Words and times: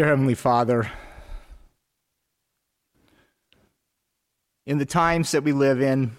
Dear 0.00 0.08
Heavenly 0.08 0.34
Father, 0.34 0.90
in 4.64 4.78
the 4.78 4.86
times 4.86 5.32
that 5.32 5.44
we 5.44 5.52
live 5.52 5.82
in, 5.82 6.12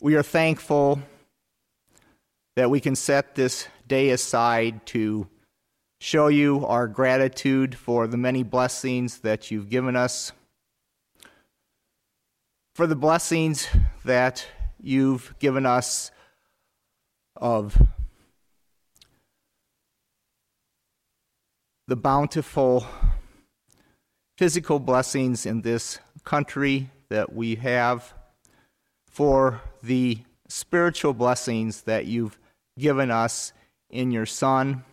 we 0.00 0.14
are 0.14 0.22
thankful 0.22 1.02
that 2.54 2.70
we 2.70 2.78
can 2.78 2.94
set 2.94 3.34
this 3.34 3.66
day 3.88 4.10
aside 4.10 4.86
to 4.86 5.26
show 6.00 6.28
you 6.28 6.64
our 6.66 6.86
gratitude 6.86 7.74
for 7.74 8.06
the 8.06 8.16
many 8.16 8.44
blessings 8.44 9.18
that 9.22 9.50
you've 9.50 9.68
given 9.68 9.96
us, 9.96 10.30
for 12.76 12.86
the 12.86 12.94
blessings 12.94 13.66
that 14.04 14.46
you've 14.80 15.34
given 15.40 15.66
us 15.66 16.12
of 17.34 17.76
the 21.88 21.96
bountiful 21.96 22.86
physical 24.38 24.78
blessings 24.78 25.44
in 25.44 25.62
this 25.62 25.98
country 26.24 26.90
that 27.08 27.34
we 27.34 27.56
have, 27.56 28.14
for 29.06 29.60
the 29.82 30.18
spiritual 30.48 31.12
blessings 31.12 31.82
that 31.82 32.06
you've 32.06 32.38
given 32.78 33.10
us 33.10 33.52
in 33.90 34.10
your 34.10 34.26
Son, 34.26 34.84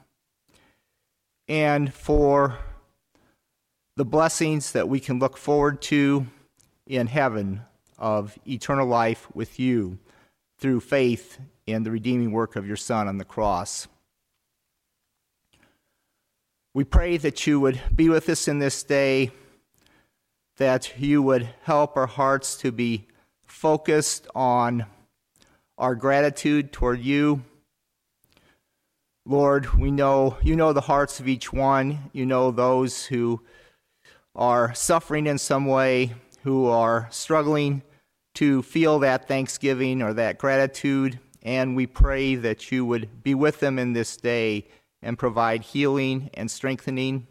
and 1.48 1.94
for 1.94 2.58
the 3.96 4.06
blessings 4.06 4.72
that 4.72 4.90
we 4.90 5.00
can 5.00 5.20
look 5.20 5.38
forward 5.38 5.82
to 5.82 6.28
in 6.86 7.08
heaven 7.08 7.62
of 7.98 8.38
eternal 8.48 8.88
life 8.88 9.28
with 9.34 9.60
you 9.60 9.98
through 10.58 10.80
faith 10.80 11.40
in 11.66 11.84
the 11.84 11.92
redeeming 11.92 12.32
work 12.32 12.56
of 12.56 12.68
your 12.68 12.78
Son 12.78 13.08
on 13.08 13.18
the 13.18 13.26
cross. 13.26 13.88
We 16.76 16.84
pray 16.84 17.18
that 17.18 17.48
you 17.48 17.60
would 17.60 17.82
be 17.96 18.10
with 18.10 18.30
us 18.30 18.48
in 18.48 18.60
this 18.60 18.84
day, 18.84 19.32
that 20.58 21.00
you 21.00 21.20
would 21.24 21.50
help 21.64 21.98
our 21.98 22.06
hearts 22.06 22.56
to 22.58 22.72
be 22.72 23.08
focused 23.44 24.28
on 24.36 24.86
our 25.80 25.96
gratitude 25.96 26.72
toward 26.72 27.00
you. 27.00 27.44
Lord, 29.26 29.74
we 29.74 29.90
know 29.90 30.38
you 30.44 30.56
know 30.56 30.72
the 30.72 30.82
hearts 30.82 31.20
of 31.20 31.28
each 31.28 31.52
one. 31.52 32.12
You 32.14 32.28
know 32.28 32.52
those 32.52 33.08
who 33.08 33.42
are 34.36 34.72
suffering 34.76 35.26
in 35.26 35.40
some 35.40 35.66
way, 35.66 36.14
who 36.44 36.68
are 36.68 37.08
struggling 37.10 37.82
to 38.36 38.62
feel 38.62 39.00
that 39.00 39.28
thanksgiving 39.28 40.04
or 40.04 40.14
that 40.14 40.38
gratitude. 40.38 41.20
And 41.42 41.76
we 41.76 41.88
pray 41.88 42.36
that 42.36 42.72
you 42.72 42.86
would 42.86 43.24
be 43.24 43.34
with 43.34 43.60
them 43.60 43.80
in 43.80 43.94
this 43.94 44.16
day 44.18 44.68
and 45.02 45.18
provide 45.18 45.64
healing 45.64 46.30
and 46.34 46.50
strengthening. 46.50 47.28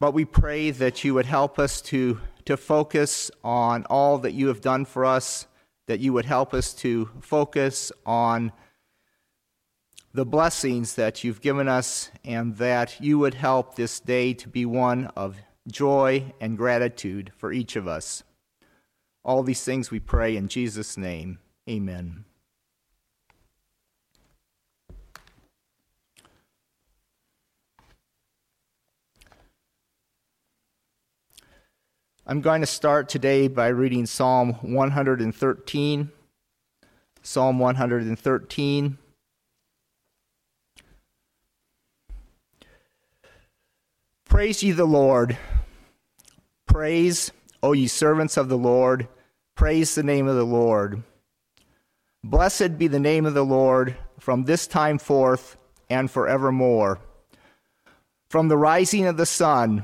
But 0.00 0.14
we 0.14 0.24
pray 0.24 0.70
that 0.70 1.04
you 1.04 1.14
would 1.14 1.26
help 1.26 1.58
us 1.58 1.80
to, 1.82 2.20
to 2.44 2.56
focus 2.56 3.30
on 3.44 3.84
all 3.84 4.18
that 4.18 4.32
you 4.32 4.48
have 4.48 4.60
done 4.60 4.84
for 4.84 5.04
us, 5.04 5.46
that 5.86 6.00
you 6.00 6.12
would 6.12 6.24
help 6.24 6.52
us 6.54 6.74
to 6.74 7.08
focus 7.20 7.92
on 8.04 8.52
the 10.12 10.26
blessings 10.26 10.94
that 10.94 11.24
you've 11.24 11.40
given 11.40 11.68
us, 11.68 12.10
and 12.24 12.56
that 12.56 13.00
you 13.00 13.18
would 13.18 13.34
help 13.34 13.76
this 13.76 13.98
day 14.00 14.34
to 14.34 14.48
be 14.48 14.66
one 14.66 15.06
of 15.16 15.36
joy 15.70 16.32
and 16.40 16.56
gratitude 16.58 17.32
for 17.36 17.52
each 17.52 17.76
of 17.76 17.86
us. 17.86 18.24
All 19.24 19.42
these 19.42 19.64
things 19.64 19.90
we 19.90 20.00
pray 20.00 20.36
in 20.36 20.48
Jesus' 20.48 20.96
name. 20.96 21.38
Amen. 21.70 22.24
I'm 32.24 32.40
going 32.40 32.60
to 32.60 32.68
start 32.68 33.08
today 33.08 33.48
by 33.48 33.66
reading 33.66 34.06
Psalm 34.06 34.52
113. 34.60 36.10
Psalm 37.20 37.58
113. 37.58 38.98
Praise 44.24 44.62
ye 44.62 44.70
the 44.70 44.84
Lord. 44.84 45.36
Praise, 46.66 47.32
O 47.60 47.72
ye 47.72 47.88
servants 47.88 48.36
of 48.36 48.48
the 48.48 48.56
Lord. 48.56 49.08
Praise 49.56 49.96
the 49.96 50.04
name 50.04 50.28
of 50.28 50.36
the 50.36 50.44
Lord. 50.44 51.02
Blessed 52.22 52.78
be 52.78 52.86
the 52.86 53.00
name 53.00 53.26
of 53.26 53.34
the 53.34 53.44
Lord 53.44 53.96
from 54.20 54.44
this 54.44 54.68
time 54.68 54.98
forth 54.98 55.56
and 55.90 56.08
forevermore. 56.08 57.00
From 58.28 58.46
the 58.46 58.56
rising 58.56 59.06
of 59.06 59.16
the 59.16 59.26
sun 59.26 59.82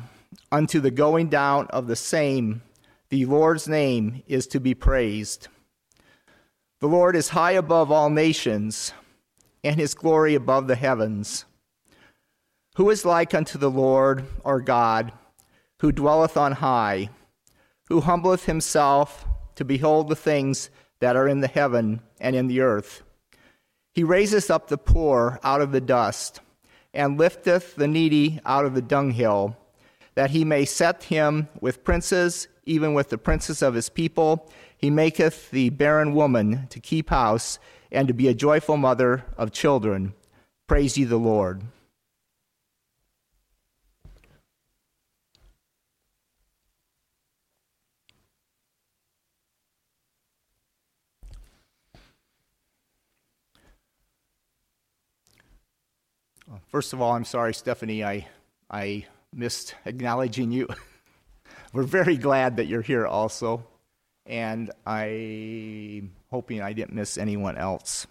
unto 0.50 0.80
the 0.80 0.90
going 0.90 1.28
down 1.28 1.66
of 1.68 1.86
the 1.86 1.96
same, 1.96 2.62
the 3.10 3.26
Lord's 3.26 3.68
name 3.68 4.22
is 4.26 4.46
to 4.48 4.60
be 4.60 4.74
praised. 4.74 5.48
The 6.80 6.86
Lord 6.86 7.16
is 7.16 7.30
high 7.30 7.52
above 7.52 7.90
all 7.90 8.10
nations, 8.10 8.92
and 9.64 9.76
his 9.76 9.94
glory 9.94 10.34
above 10.34 10.68
the 10.68 10.76
heavens. 10.76 11.44
Who 12.76 12.88
is 12.90 13.04
like 13.04 13.34
unto 13.34 13.58
the 13.58 13.70
Lord 13.70 14.24
our 14.44 14.60
God, 14.60 15.12
who 15.80 15.90
dwelleth 15.90 16.36
on 16.36 16.52
high, 16.52 17.10
who 17.88 18.02
humbleth 18.02 18.44
himself 18.44 19.26
to 19.56 19.64
behold 19.64 20.08
the 20.08 20.16
things 20.16 20.70
that 21.00 21.16
are 21.16 21.26
in 21.26 21.40
the 21.40 21.48
heaven 21.48 22.00
and 22.20 22.36
in 22.36 22.46
the 22.46 22.60
earth? 22.60 23.02
He 23.92 24.04
raiseth 24.04 24.50
up 24.50 24.68
the 24.68 24.78
poor 24.78 25.40
out 25.42 25.60
of 25.60 25.72
the 25.72 25.80
dust, 25.80 26.40
and 26.94 27.18
lifteth 27.18 27.74
the 27.74 27.88
needy 27.88 28.40
out 28.44 28.64
of 28.64 28.74
the 28.74 28.82
dunghill 28.82 29.56
that 30.18 30.30
he 30.30 30.44
may 30.44 30.64
set 30.64 31.04
him 31.04 31.48
with 31.60 31.84
princes, 31.84 32.48
even 32.66 32.92
with 32.92 33.08
the 33.08 33.16
princes 33.16 33.62
of 33.62 33.74
his 33.74 33.88
people. 33.88 34.50
He 34.76 34.90
maketh 34.90 35.48
the 35.52 35.70
barren 35.70 36.12
woman 36.12 36.66
to 36.70 36.80
keep 36.80 37.10
house 37.10 37.60
and 37.92 38.08
to 38.08 38.14
be 38.14 38.26
a 38.26 38.34
joyful 38.34 38.76
mother 38.76 39.24
of 39.36 39.52
children. 39.52 40.14
Praise 40.66 40.98
ye 40.98 41.04
the 41.04 41.18
Lord. 41.18 41.62
First 56.66 56.92
of 56.92 57.00
all, 57.00 57.12
I'm 57.12 57.24
sorry, 57.24 57.54
Stephanie. 57.54 58.02
I, 58.02 58.26
I 58.68 59.06
missed 59.34 59.74
acknowledging 59.84 60.50
you. 60.50 60.68
We're 61.72 61.82
very 61.82 62.16
glad 62.16 62.56
that 62.56 62.66
you're 62.66 62.82
here 62.82 63.06
also, 63.06 63.66
and 64.26 64.70
I'm 64.86 66.12
hoping 66.30 66.62
I 66.62 66.72
didn't 66.72 66.94
miss 66.94 67.18
anyone 67.18 67.56
else. 67.56 68.06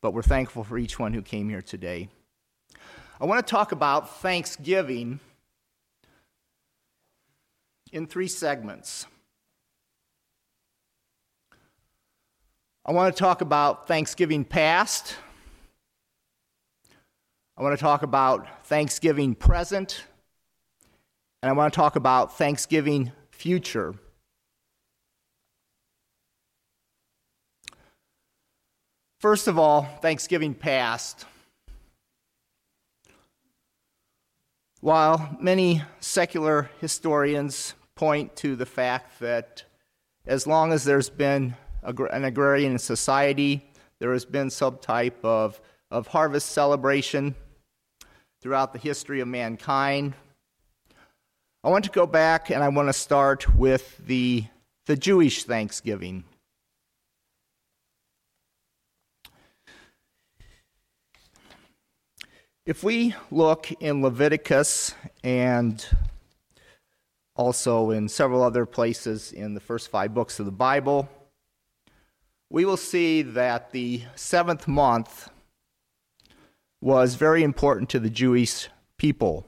But 0.00 0.14
we're 0.14 0.22
thankful 0.22 0.64
for 0.64 0.78
each 0.78 0.98
one 0.98 1.12
who 1.12 1.22
came 1.22 1.48
here 1.48 1.62
today. 1.62 2.08
I 3.20 3.24
want 3.24 3.44
to 3.44 3.48
talk 3.48 3.70
about 3.70 4.16
Thanksgiving 4.20 5.20
in 7.92 8.06
three 8.06 8.26
segments. 8.26 9.06
I 12.84 12.90
want 12.90 13.14
to 13.14 13.18
talk 13.18 13.42
about 13.42 13.86
Thanksgiving 13.86 14.44
past. 14.44 15.14
I 17.56 17.62
want 17.62 17.78
to 17.78 17.80
talk 17.80 18.02
about 18.02 18.66
Thanksgiving 18.66 19.36
present 19.36 20.02
and 21.42 21.50
I 21.50 21.52
want 21.52 21.72
to 21.72 21.76
talk 21.76 21.96
about 21.96 22.38
Thanksgiving 22.38 23.10
future. 23.30 23.94
First 29.18 29.48
of 29.48 29.58
all, 29.58 29.82
Thanksgiving 30.00 30.54
past. 30.54 31.26
While 34.80 35.36
many 35.40 35.82
secular 36.00 36.70
historians 36.80 37.74
point 37.94 38.36
to 38.36 38.56
the 38.56 38.66
fact 38.66 39.20
that 39.20 39.64
as 40.26 40.46
long 40.46 40.72
as 40.72 40.84
there's 40.84 41.10
been 41.10 41.56
an 41.82 42.24
agrarian 42.24 42.78
society, 42.78 43.68
there 43.98 44.12
has 44.12 44.24
been 44.24 44.50
some 44.50 44.78
type 44.78 45.24
of, 45.24 45.60
of 45.90 46.08
harvest 46.08 46.50
celebration 46.50 47.34
throughout 48.40 48.72
the 48.72 48.78
history 48.78 49.20
of 49.20 49.28
mankind. 49.28 50.14
I 51.64 51.70
want 51.70 51.84
to 51.84 51.90
go 51.90 52.08
back 52.08 52.50
and 52.50 52.60
I 52.60 52.68
want 52.70 52.88
to 52.88 52.92
start 52.92 53.54
with 53.54 54.04
the, 54.04 54.46
the 54.86 54.96
Jewish 54.96 55.44
Thanksgiving. 55.44 56.24
If 62.66 62.82
we 62.82 63.14
look 63.30 63.70
in 63.80 64.02
Leviticus 64.02 64.96
and 65.22 65.86
also 67.36 67.90
in 67.90 68.08
several 68.08 68.42
other 68.42 68.66
places 68.66 69.32
in 69.32 69.54
the 69.54 69.60
first 69.60 69.88
five 69.88 70.12
books 70.12 70.40
of 70.40 70.46
the 70.46 70.50
Bible, 70.50 71.08
we 72.50 72.64
will 72.64 72.76
see 72.76 73.22
that 73.22 73.70
the 73.70 74.02
seventh 74.16 74.66
month 74.66 75.28
was 76.80 77.14
very 77.14 77.44
important 77.44 77.88
to 77.90 78.00
the 78.00 78.10
Jewish 78.10 78.68
people. 78.98 79.46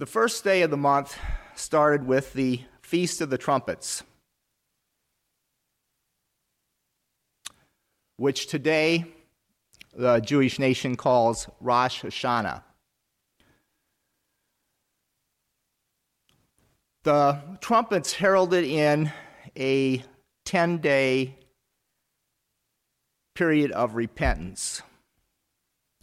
The 0.00 0.06
first 0.06 0.44
day 0.44 0.62
of 0.62 0.70
the 0.70 0.78
month 0.78 1.18
started 1.54 2.06
with 2.06 2.32
the 2.32 2.62
Feast 2.80 3.20
of 3.20 3.28
the 3.28 3.36
Trumpets, 3.36 4.02
which 8.16 8.46
today 8.46 9.04
the 9.94 10.20
Jewish 10.20 10.58
nation 10.58 10.96
calls 10.96 11.50
Rosh 11.60 12.02
Hashanah. 12.02 12.62
The 17.02 17.38
trumpets 17.60 18.14
heralded 18.14 18.64
in 18.64 19.12
a 19.54 20.02
10 20.46 20.78
day 20.78 21.36
period 23.34 23.70
of 23.72 23.96
repentance 23.96 24.80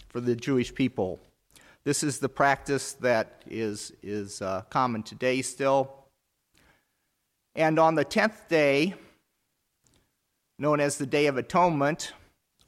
for 0.07 0.21
the 0.21 0.35
Jewish 0.35 0.75
people. 0.75 1.19
This 1.87 2.03
is 2.03 2.19
the 2.19 2.27
practice 2.27 2.91
that 2.99 3.43
is, 3.49 3.93
is 4.03 4.41
uh, 4.41 4.63
common 4.69 5.03
today 5.03 5.41
still. 5.41 5.89
And 7.55 7.79
on 7.79 7.95
the 7.95 8.03
10th 8.03 8.49
day, 8.49 8.95
known 10.59 10.81
as 10.81 10.97
the 10.97 11.05
Day 11.05 11.27
of 11.27 11.37
Atonement, 11.37 12.11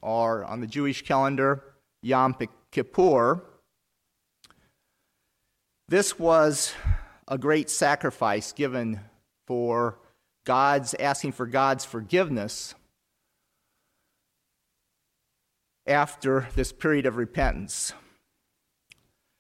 or 0.02 0.46
on 0.46 0.62
the 0.62 0.68
Jewish 0.68 1.02
calendar, 1.02 1.62
Yom 2.02 2.34
Kippur, 2.72 3.44
this 5.90 6.18
was 6.18 6.74
a 7.28 7.38
great 7.38 7.70
sacrifice 7.70 8.54
given 8.54 9.02
for 9.48 10.00
God's 10.46 10.94
asking 10.94 11.34
for 11.34 11.46
God's 11.46 11.84
forgiveness 11.84 12.74
after 15.86 16.48
this 16.56 16.72
period 16.72 17.06
of 17.06 17.18
repentance. 17.18 17.92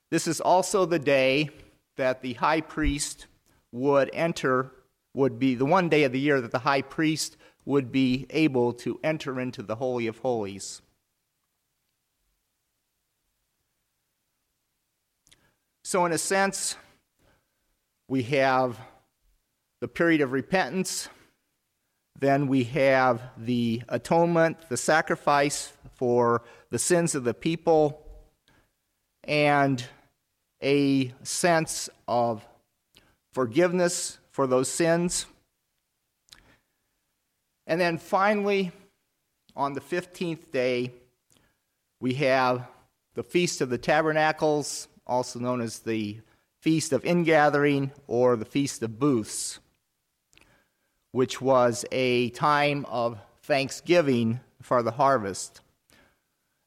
This 0.10 0.28
is 0.28 0.42
also 0.42 0.86
the 0.86 1.00
day 1.00 1.50
that 1.98 2.22
the 2.22 2.34
high 2.34 2.62
priest 2.62 3.28
would 3.72 4.10
enter, 4.14 4.72
would 5.14 5.38
be 5.38 5.56
the 5.56 5.66
one 5.66 5.90
day 5.90 6.04
of 6.04 6.12
the 6.12 6.20
year 6.20 6.42
that 6.42 6.52
the 6.52 6.60
high 6.60 6.82
priest 6.82 7.38
would 7.66 7.92
be 7.92 8.26
able 8.32 8.74
to 8.74 9.00
enter 9.04 9.40
into 9.40 9.62
the 9.62 9.76
Holy 9.76 10.08
of 10.08 10.18
Holies. 10.20 10.82
So, 15.84 16.06
in 16.06 16.12
a 16.12 16.18
sense, 16.18 16.76
we 18.08 18.24
have 18.24 18.80
the 19.82 19.88
period 19.88 20.22
of 20.22 20.32
repentance, 20.32 21.10
then 22.20 22.48
we 22.48 22.64
have 22.66 23.22
the 23.38 23.84
atonement, 23.88 24.70
the 24.70 24.78
sacrifice 24.78 25.74
for 25.94 26.44
the 26.70 26.80
sins 26.80 27.16
of 27.16 27.24
the 27.24 27.34
people, 27.34 28.06
and 29.24 29.84
a 30.62 31.14
sense 31.24 31.90
of 32.08 32.46
forgiveness 33.32 34.18
for 34.32 34.48
those 34.48 34.70
sins. 34.70 35.26
And 37.68 37.80
then 37.80 37.98
finally, 37.98 38.72
on 39.56 39.74
the 39.74 39.82
15th 39.82 40.52
day, 40.52 40.92
we 42.00 42.16
have 42.16 42.68
the 43.14 43.24
Feast 43.24 43.62
of 43.62 43.70
the 43.70 43.78
Tabernacles, 43.78 44.88
also 45.06 45.40
known 45.40 45.62
as 45.62 45.80
the 45.80 46.20
Feast 46.62 46.94
of 46.94 47.06
Ingathering 47.06 47.92
or 48.08 48.36
the 48.36 48.46
Feast 48.46 48.82
of 48.84 49.00
Booths, 49.00 49.60
which 51.12 51.42
was 51.42 51.86
a 51.92 52.30
time 52.32 52.86
of 52.90 53.20
thanksgiving 53.44 54.40
for 54.62 54.84
the 54.84 54.92
harvest 54.92 55.62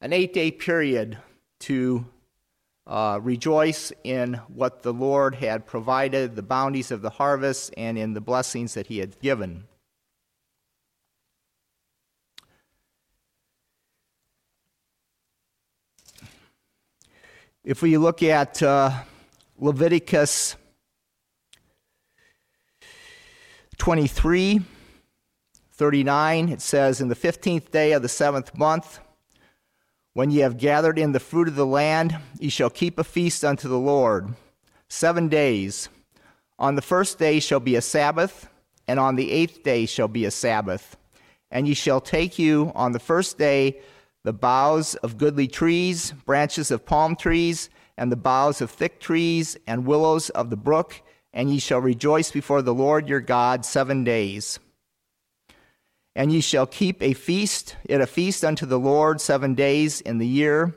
an 0.02 0.12
eight 0.12 0.34
day 0.34 0.50
period 0.50 1.16
to 1.60 2.04
uh, 2.86 3.18
rejoice 3.22 3.92
in 4.02 4.34
what 4.48 4.82
the 4.82 4.92
Lord 4.92 5.36
had 5.36 5.66
provided, 5.66 6.34
the 6.34 6.42
bounties 6.42 6.90
of 6.90 7.02
the 7.02 7.10
harvest, 7.10 7.72
and 7.76 7.96
in 7.96 8.14
the 8.14 8.20
blessings 8.20 8.74
that 8.74 8.88
He 8.88 8.98
had 8.98 9.20
given. 9.20 9.64
If 17.64 17.80
we 17.80 17.96
look 17.96 18.24
at 18.24 18.60
uh, 18.60 18.90
Leviticus 19.56 20.56
23 23.78 24.62
39, 25.74 26.48
it 26.48 26.60
says, 26.60 27.00
In 27.00 27.08
the 27.08 27.14
15th 27.14 27.70
day 27.70 27.92
of 27.92 28.02
the 28.02 28.08
seventh 28.08 28.56
month, 28.56 28.98
when 30.14 30.30
ye 30.30 30.40
have 30.40 30.58
gathered 30.58 30.98
in 30.98 31.12
the 31.12 31.20
fruit 31.20 31.48
of 31.48 31.56
the 31.56 31.66
land, 31.66 32.18
ye 32.38 32.48
shall 32.48 32.70
keep 32.70 32.98
a 32.98 33.04
feast 33.04 33.44
unto 33.44 33.68
the 33.68 33.78
Lord 33.78 34.34
seven 34.88 35.28
days. 35.28 35.88
On 36.58 36.74
the 36.74 36.82
first 36.82 37.18
day 37.18 37.40
shall 37.40 37.60
be 37.60 37.76
a 37.76 37.80
Sabbath, 37.80 38.48
and 38.86 39.00
on 39.00 39.16
the 39.16 39.30
eighth 39.30 39.62
day 39.62 39.86
shall 39.86 40.08
be 40.08 40.24
a 40.24 40.30
Sabbath. 40.30 40.96
And 41.50 41.66
ye 41.66 41.74
shall 41.74 42.00
take 42.00 42.38
you 42.38 42.72
on 42.74 42.92
the 42.92 42.98
first 42.98 43.38
day 43.38 43.80
the 44.22 44.32
boughs 44.32 44.94
of 44.96 45.18
goodly 45.18 45.48
trees, 45.48 46.12
branches 46.24 46.70
of 46.70 46.86
palm 46.86 47.16
trees, 47.16 47.70
and 47.96 48.12
the 48.12 48.16
boughs 48.16 48.60
of 48.60 48.70
thick 48.70 49.00
trees, 49.00 49.56
and 49.66 49.86
willows 49.86 50.30
of 50.30 50.50
the 50.50 50.56
brook, 50.56 51.00
and 51.32 51.50
ye 51.50 51.58
shall 51.58 51.80
rejoice 51.80 52.30
before 52.30 52.62
the 52.62 52.74
Lord 52.74 53.08
your 53.08 53.20
God 53.20 53.64
seven 53.64 54.04
days. 54.04 54.58
And 56.14 56.32
ye 56.32 56.40
shall 56.40 56.66
keep 56.66 57.02
a 57.02 57.14
feast, 57.14 57.76
at 57.88 58.00
a 58.00 58.06
feast 58.06 58.44
unto 58.44 58.66
the 58.66 58.78
Lord 58.78 59.20
seven 59.20 59.54
days 59.54 60.00
in 60.00 60.18
the 60.18 60.26
year. 60.26 60.74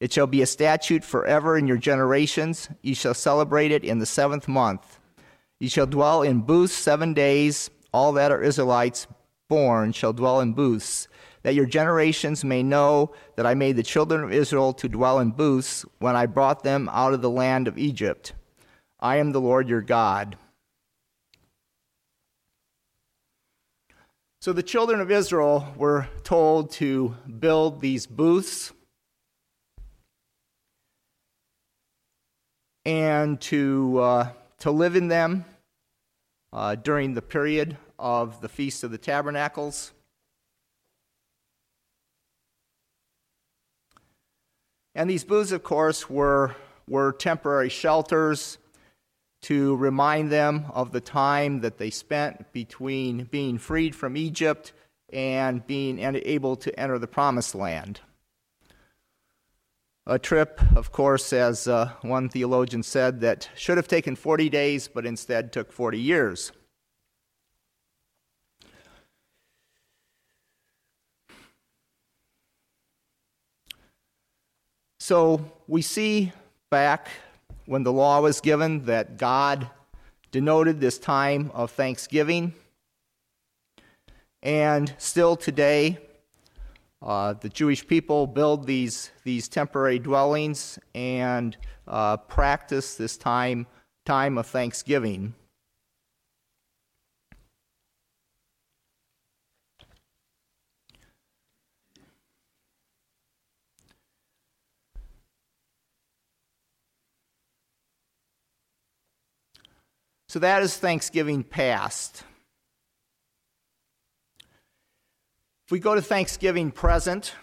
It 0.00 0.12
shall 0.12 0.26
be 0.26 0.42
a 0.42 0.46
statute 0.46 1.04
forever 1.04 1.58
in 1.58 1.66
your 1.66 1.76
generations. 1.76 2.68
Ye 2.82 2.94
shall 2.94 3.14
celebrate 3.14 3.72
it 3.72 3.84
in 3.84 3.98
the 3.98 4.06
seventh 4.06 4.48
month. 4.48 4.98
Ye 5.60 5.68
shall 5.68 5.86
dwell 5.86 6.22
in 6.22 6.40
booths 6.40 6.74
seven 6.74 7.14
days. 7.14 7.70
All 7.92 8.12
that 8.12 8.30
are 8.30 8.42
Israelites 8.42 9.06
born 9.48 9.92
shall 9.92 10.12
dwell 10.12 10.40
in 10.40 10.52
booths, 10.52 11.08
that 11.42 11.54
your 11.54 11.66
generations 11.66 12.44
may 12.44 12.62
know 12.62 13.12
that 13.36 13.46
I 13.46 13.54
made 13.54 13.76
the 13.76 13.82
children 13.82 14.22
of 14.22 14.32
Israel 14.32 14.72
to 14.74 14.88
dwell 14.88 15.18
in 15.18 15.30
booths 15.30 15.84
when 15.98 16.14
I 16.14 16.26
brought 16.26 16.62
them 16.62 16.88
out 16.92 17.14
of 17.14 17.22
the 17.22 17.30
land 17.30 17.66
of 17.66 17.78
Egypt. 17.78 18.34
I 19.00 19.16
am 19.16 19.32
the 19.32 19.40
Lord 19.40 19.68
your 19.68 19.80
God. 19.80 20.36
So 24.40 24.52
the 24.52 24.62
children 24.62 25.00
of 25.00 25.10
Israel 25.10 25.66
were 25.76 26.06
told 26.22 26.70
to 26.72 27.16
build 27.40 27.80
these 27.80 28.06
booths 28.06 28.72
and 32.84 33.40
to, 33.40 33.98
uh, 33.98 34.28
to 34.60 34.70
live 34.70 34.94
in 34.94 35.08
them 35.08 35.44
uh, 36.52 36.76
during 36.76 37.14
the 37.14 37.20
period 37.20 37.76
of 37.98 38.40
the 38.40 38.48
Feast 38.48 38.84
of 38.84 38.92
the 38.92 38.98
Tabernacles. 38.98 39.90
And 44.94 45.10
these 45.10 45.24
booths, 45.24 45.50
of 45.50 45.64
course, 45.64 46.08
were, 46.08 46.54
were 46.88 47.10
temporary 47.10 47.70
shelters 47.70 48.58
to 49.48 49.76
remind 49.76 50.30
them 50.30 50.66
of 50.74 50.92
the 50.92 51.00
time 51.00 51.62
that 51.62 51.78
they 51.78 51.88
spent 51.88 52.52
between 52.52 53.24
being 53.24 53.56
freed 53.56 53.96
from 53.96 54.14
Egypt 54.14 54.74
and 55.10 55.66
being 55.66 55.98
able 55.98 56.54
to 56.54 56.78
enter 56.78 56.98
the 56.98 57.06
promised 57.06 57.54
land. 57.54 57.98
A 60.06 60.18
trip, 60.18 60.60
of 60.76 60.92
course, 60.92 61.32
as 61.32 61.66
uh, 61.66 61.92
one 62.02 62.28
theologian 62.28 62.82
said, 62.82 63.22
that 63.22 63.48
should 63.56 63.78
have 63.78 63.88
taken 63.88 64.16
40 64.16 64.50
days 64.50 64.86
but 64.86 65.06
instead 65.06 65.50
took 65.50 65.72
40 65.72 65.98
years. 65.98 66.52
So 75.00 75.40
we 75.66 75.80
see 75.80 76.32
back 76.68 77.08
when 77.68 77.82
the 77.82 77.92
law 77.92 78.18
was 78.18 78.40
given 78.40 78.86
that 78.86 79.18
God 79.18 79.68
denoted 80.30 80.80
this 80.80 80.98
time 80.98 81.50
of 81.52 81.70
thanksgiving. 81.70 82.54
And 84.42 84.94
still 84.96 85.36
today, 85.36 85.98
uh, 87.02 87.34
the 87.34 87.50
Jewish 87.50 87.86
people 87.86 88.26
build 88.26 88.66
these, 88.66 89.10
these 89.22 89.48
temporary 89.48 89.98
dwellings 89.98 90.78
and 90.94 91.58
uh, 91.86 92.16
practice 92.16 92.94
this 92.94 93.18
time, 93.18 93.66
time 94.06 94.38
of 94.38 94.46
thanksgiving. 94.46 95.34
So 110.28 110.40
that 110.40 110.62
is 110.62 110.76
Thanksgiving 110.76 111.42
past. 111.42 112.22
If 115.64 115.72
we 115.72 115.78
go 115.78 115.94
to 115.94 116.02
Thanksgiving 116.02 116.70
present, 116.70 117.34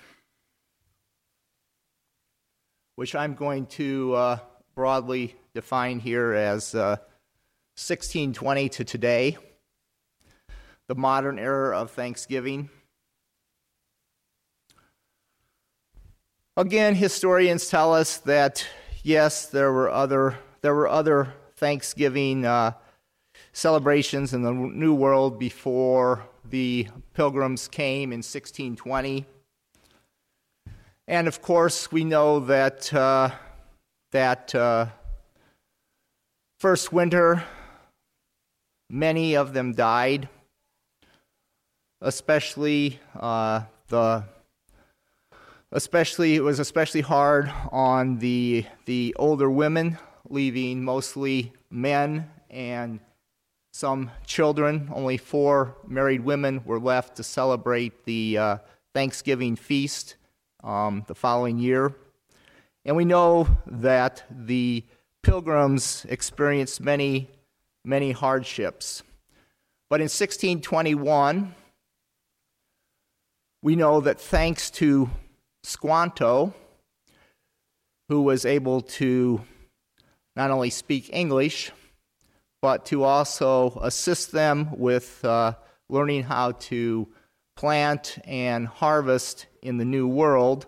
which 2.96 3.16
I'm 3.16 3.34
going 3.34 3.66
to 3.68 4.14
uh, 4.14 4.38
broadly 4.76 5.36
define 5.56 6.00
here 6.00 6.34
as 6.34 6.76
uh, 6.76 6.98
1620 7.78 8.70
to 8.70 8.84
today, 8.84 9.38
the 10.88 10.96
modern 10.96 11.40
era 11.40 11.76
of 11.80 11.90
Thanksgiving. 11.90 12.70
Again, 16.56 16.94
historians 16.94 17.68
tell 17.68 17.96
us 17.96 18.18
that 18.18 18.64
yes, 19.02 19.48
there 19.48 19.74
were 19.74 19.90
other 19.90 20.38
there 20.62 20.76
were 20.76 20.88
other 20.88 21.34
Thanksgiving 21.66 22.46
uh, 22.46 22.74
celebrations 23.52 24.36
in 24.36 24.44
the 24.44 24.52
New 24.52 24.94
World 24.94 25.40
before 25.40 26.24
the 26.48 26.88
Pilgrims 27.16 27.68
came 27.68 28.12
in 28.12 28.20
1620, 28.20 29.26
and 31.08 31.28
of 31.28 31.42
course 31.42 31.92
we 31.92 32.04
know 32.04 32.40
that 32.42 32.94
uh, 32.94 33.32
that 34.12 34.54
uh, 34.54 34.86
first 36.60 36.94
winter, 36.94 37.44
many 38.92 39.36
of 39.36 39.54
them 39.54 39.74
died, 39.74 40.30
especially 42.00 43.00
uh, 43.20 43.62
the 43.88 44.24
especially 45.72 46.36
it 46.36 46.44
was 46.44 46.60
especially 46.60 47.02
hard 47.02 47.52
on 47.72 48.20
the 48.20 48.68
the 48.86 49.16
older 49.18 49.50
women 49.50 49.98
leaving 50.30 50.84
mostly 50.84 51.54
men 51.70 52.30
and 52.50 53.00
some 53.74 54.12
children. 54.26 54.90
Only 54.94 55.18
four 55.18 55.76
married 55.88 56.22
women 56.22 56.62
were 56.66 56.80
left 56.80 57.18
to 57.18 57.24
celebrate 57.24 58.06
the 58.06 58.38
uh, 58.38 58.58
thanksgiving 58.94 59.56
feast 59.56 60.16
um, 60.64 61.04
the 61.08 61.16
following 61.16 61.58
year. 61.60 61.94
And 62.86 62.96
we 62.96 63.06
know 63.06 63.48
that 63.66 64.24
the 64.30 64.84
pilgrims 65.24 66.06
experienced 66.08 66.80
many 66.80 67.30
many 67.84 68.12
hardships. 68.12 69.04
But 69.90 70.00
in 70.00 70.06
1621 70.06 71.54
we 73.66 73.76
know 73.76 74.00
that 74.02 74.22
thanks 74.22 74.70
to 74.70 75.10
Squanto, 75.64 76.54
who 78.08 78.22
was 78.22 78.46
able 78.46 78.82
to 78.82 79.42
not 80.36 80.52
only 80.52 80.70
speak 80.70 81.10
English, 81.14 81.72
but 82.62 82.86
to 82.88 83.04
also 83.04 83.80
assist 83.82 84.32
them 84.32 84.70
with 84.78 85.24
uh, 85.24 85.54
learning 85.90 86.24
how 86.24 86.52
to 86.54 87.08
plant 87.56 88.18
and 88.26 88.68
harvest 88.68 89.48
in 89.62 89.78
the 89.78 89.86
New 89.86 90.08
World, 90.08 90.66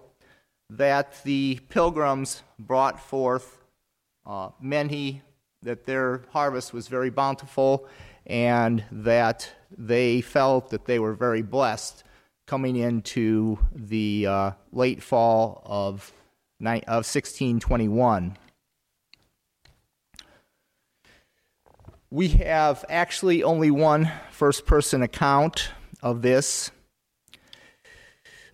that 0.69 1.23
the 1.23 1.59
pilgrims 1.69 2.43
brought 2.59 2.99
forth 2.99 3.63
uh, 4.25 4.49
many, 4.61 5.21
that 5.63 5.85
their 5.85 6.23
harvest 6.31 6.73
was 6.73 6.87
very 6.87 7.09
bountiful, 7.09 7.87
and 8.25 8.83
that 8.91 9.49
they 9.75 10.21
felt 10.21 10.69
that 10.69 10.85
they 10.85 10.99
were 10.99 11.13
very 11.13 11.41
blessed 11.41 12.03
coming 12.45 12.75
into 12.75 13.57
the 13.73 14.25
uh, 14.27 14.51
late 14.71 15.03
fall 15.03 15.61
of, 15.65 16.13
of 16.61 17.05
1621. 17.05 18.37
We 22.09 22.29
have 22.29 22.85
actually 22.89 23.43
only 23.43 23.69
one 23.71 24.11
first 24.31 24.65
person 24.65 25.01
account 25.01 25.71
of 26.01 26.21
this, 26.21 26.71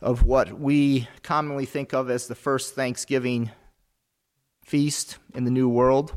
of 0.01 0.23
what 0.23 0.59
we 0.59 1.07
commonly 1.21 1.65
think 1.65 1.93
of 1.93 2.09
as 2.09 2.27
the 2.27 2.35
first 2.35 2.73
Thanksgiving 2.73 3.51
feast 4.65 5.17
in 5.35 5.43
the 5.43 5.51
New 5.51 5.69
World. 5.69 6.13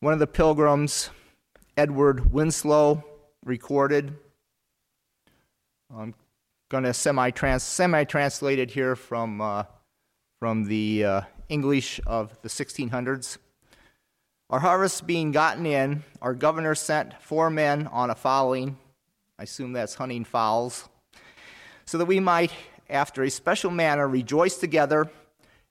One 0.00 0.12
of 0.12 0.18
the 0.18 0.26
pilgrims, 0.26 1.10
Edward 1.76 2.32
Winslow, 2.32 3.04
recorded 3.44 4.16
I'm 5.94 6.14
going 6.68 6.84
to 6.84 6.94
semi 6.94 7.30
translate 7.30 8.58
it 8.58 8.70
here 8.70 8.94
from 8.94 9.40
uh, 9.40 9.64
from 10.38 10.64
the 10.64 11.04
uh, 11.04 11.20
English 11.48 12.00
of 12.06 12.40
the 12.42 12.48
1600s. 12.48 13.38
Our 14.50 14.58
harvest 14.58 15.06
being 15.06 15.30
gotten 15.30 15.64
in, 15.64 16.02
our 16.20 16.34
governor 16.34 16.74
sent 16.74 17.14
four 17.22 17.50
men 17.50 17.86
on 17.86 18.10
a 18.10 18.16
fowling. 18.16 18.76
I 19.38 19.44
assume 19.44 19.72
that's 19.72 19.94
hunting 19.94 20.24
fowls, 20.24 20.88
so 21.84 21.98
that 21.98 22.06
we 22.06 22.18
might, 22.18 22.50
after 22.88 23.22
a 23.22 23.30
special 23.30 23.70
manner, 23.70 24.08
rejoice 24.08 24.56
together. 24.56 25.08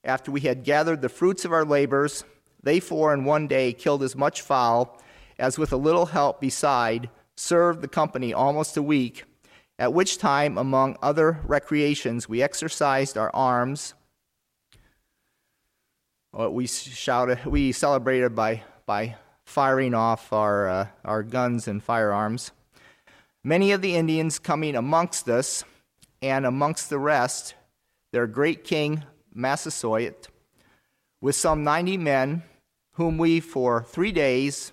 After 0.06 0.32
we 0.32 0.40
had 0.40 0.64
gathered 0.64 1.02
the 1.02 1.10
fruits 1.10 1.44
of 1.44 1.52
our 1.52 1.66
labors, 1.66 2.24
they 2.64 2.80
four 2.80 3.14
in 3.14 3.26
one 3.26 3.48
day 3.48 3.74
killed 3.74 4.02
as 4.02 4.16
much 4.16 4.42
fowl 4.42 4.98
as, 5.38 5.60
with 5.60 5.74
a 5.74 5.78
little 5.78 6.06
help 6.06 6.40
beside, 6.40 7.10
served 7.36 7.82
the 7.82 7.90
company 7.90 8.34
almost 8.34 8.78
a 8.78 8.82
week 8.82 9.26
at 9.80 9.94
which 9.94 10.18
time, 10.18 10.58
among 10.58 10.98
other 11.02 11.40
recreations, 11.46 12.28
we 12.28 12.42
exercised 12.42 13.18
our 13.18 13.32
arms. 13.34 13.94
We 16.32 16.68
shouted, 16.68 17.46
we 17.46 17.72
celebrated 17.72 18.36
by, 18.36 18.64
by 18.86 19.16
firing 19.46 19.94
off 19.94 20.32
our, 20.32 20.70
uh, 20.70 20.88
our 21.04 21.24
guns 21.24 21.68
and 21.68 21.84
firearms. 21.84 22.52
Many 23.44 23.72
of 23.72 23.82
the 23.82 23.96
Indians 23.96 24.38
coming 24.40 24.76
amongst 24.76 25.28
us, 25.28 25.64
and 26.22 26.46
amongst 26.46 26.90
the 26.90 27.00
rest, 27.00 27.56
their 28.12 28.28
great 28.28 28.64
king 28.64 29.04
Massasoit, 29.34 30.28
with 31.22 31.36
some 31.36 31.64
90 31.64 31.98
men, 31.98 32.44
whom 32.94 33.18
we 33.18 33.40
for 33.40 33.84
three 33.84 34.12
days 34.12 34.72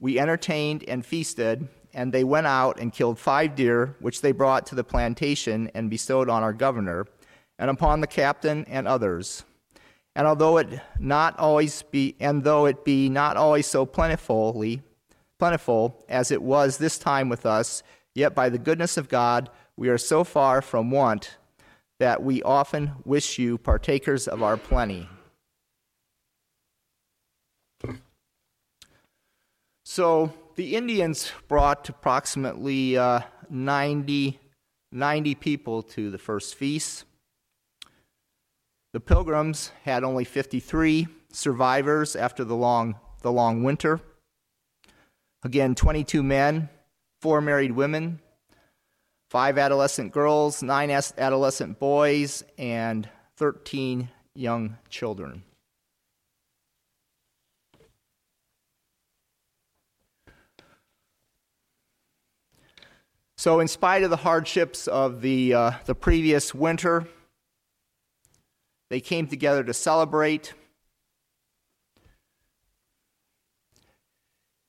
we 0.00 0.18
entertained 0.18 0.82
and 0.88 1.04
feasted 1.04 1.68
and 1.92 2.12
they 2.12 2.24
went 2.24 2.46
out 2.46 2.78
and 2.78 2.92
killed 2.92 3.18
five 3.18 3.54
deer, 3.54 3.96
which 4.00 4.20
they 4.20 4.32
brought 4.32 4.66
to 4.66 4.74
the 4.74 4.84
plantation 4.84 5.70
and 5.74 5.90
bestowed 5.90 6.28
on 6.28 6.42
our 6.42 6.52
governor, 6.52 7.06
and 7.58 7.70
upon 7.70 8.00
the 8.00 8.06
captain 8.06 8.64
and 8.66 8.86
others. 8.86 9.44
And 10.20 10.26
although 10.26 10.58
it 10.58 10.82
not 10.98 11.38
always 11.38 11.80
be, 11.80 12.14
and 12.20 12.44
though 12.44 12.66
it 12.66 12.84
be 12.84 13.08
not 13.08 13.38
always 13.38 13.66
so 13.66 13.86
plentifully, 13.86 14.82
plentiful 15.38 16.04
as 16.10 16.30
it 16.30 16.42
was 16.42 16.76
this 16.76 16.98
time 16.98 17.30
with 17.30 17.46
us, 17.46 17.82
yet 18.14 18.34
by 18.34 18.50
the 18.50 18.58
goodness 18.58 18.98
of 18.98 19.08
God 19.08 19.48
we 19.78 19.88
are 19.88 19.96
so 19.96 20.22
far 20.22 20.60
from 20.60 20.90
want 20.90 21.38
that 22.00 22.22
we 22.22 22.42
often 22.42 22.92
wish 23.06 23.38
you 23.38 23.56
partakers 23.56 24.28
of 24.28 24.42
our 24.42 24.58
plenty. 24.58 25.08
So 29.86 30.34
the 30.56 30.76
Indians 30.76 31.32
brought 31.48 31.88
approximately 31.88 32.98
uh, 32.98 33.20
90, 33.48 34.38
90 34.92 35.34
people 35.36 35.82
to 35.84 36.10
the 36.10 36.18
first 36.18 36.56
feast. 36.56 37.06
The 38.92 39.00
pilgrims 39.00 39.70
had 39.84 40.02
only 40.02 40.24
53 40.24 41.06
survivors 41.30 42.16
after 42.16 42.42
the 42.42 42.56
long, 42.56 42.96
the 43.22 43.30
long 43.30 43.62
winter. 43.62 44.00
Again, 45.44 45.76
22 45.76 46.24
men, 46.24 46.68
four 47.20 47.40
married 47.40 47.72
women, 47.72 48.20
five 49.28 49.58
adolescent 49.58 50.12
girls, 50.12 50.60
nine 50.60 50.90
adolescent 50.90 51.78
boys, 51.78 52.42
and 52.58 53.08
13 53.36 54.08
young 54.34 54.76
children. 54.88 55.44
So, 63.36 63.60
in 63.60 63.68
spite 63.68 64.02
of 64.02 64.10
the 64.10 64.16
hardships 64.16 64.86
of 64.86 65.22
the, 65.22 65.54
uh, 65.54 65.72
the 65.86 65.94
previous 65.94 66.54
winter, 66.54 67.06
they 68.90 69.00
came 69.00 69.26
together 69.26 69.64
to 69.64 69.72
celebrate. 69.72 70.52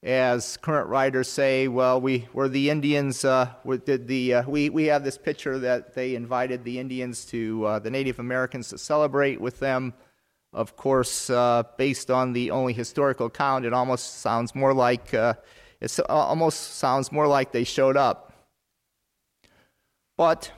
As 0.04 0.58
current 0.58 0.88
writers 0.88 1.28
say, 1.28 1.68
well, 1.68 2.00
we 2.00 2.28
were 2.34 2.50
the 2.50 2.70
Indians. 2.70 3.26
Uh, 3.26 3.50
did 3.86 4.08
the 4.08 4.36
uh, 4.36 4.44
we 4.50 4.70
we 4.70 4.86
have 4.86 5.04
this 5.04 5.18
picture 5.18 5.60
that 5.60 5.94
they 5.94 6.16
invited 6.16 6.64
the 6.64 6.80
Indians 6.80 7.26
to 7.26 7.66
uh, 7.66 7.80
the 7.80 7.92
Native 7.92 8.18
Americans 8.20 8.70
to 8.70 8.78
celebrate 8.80 9.40
with 9.40 9.60
them. 9.60 9.94
Of 10.54 10.76
course, 10.76 11.30
uh, 11.30 11.64
based 11.78 12.10
on 12.10 12.34
the 12.34 12.50
only 12.52 12.74
historical 12.74 13.28
account, 13.28 13.66
it 13.66 13.74
almost 13.74 14.22
sounds 14.22 14.56
more 14.56 14.74
like 14.74 15.14
uh, 15.14 15.36
it 15.80 16.00
almost 16.10 16.76
sounds 16.78 17.12
more 17.12 17.28
like 17.28 17.52
they 17.52 17.64
showed 17.64 17.96
up. 17.96 18.34
But 20.18 20.52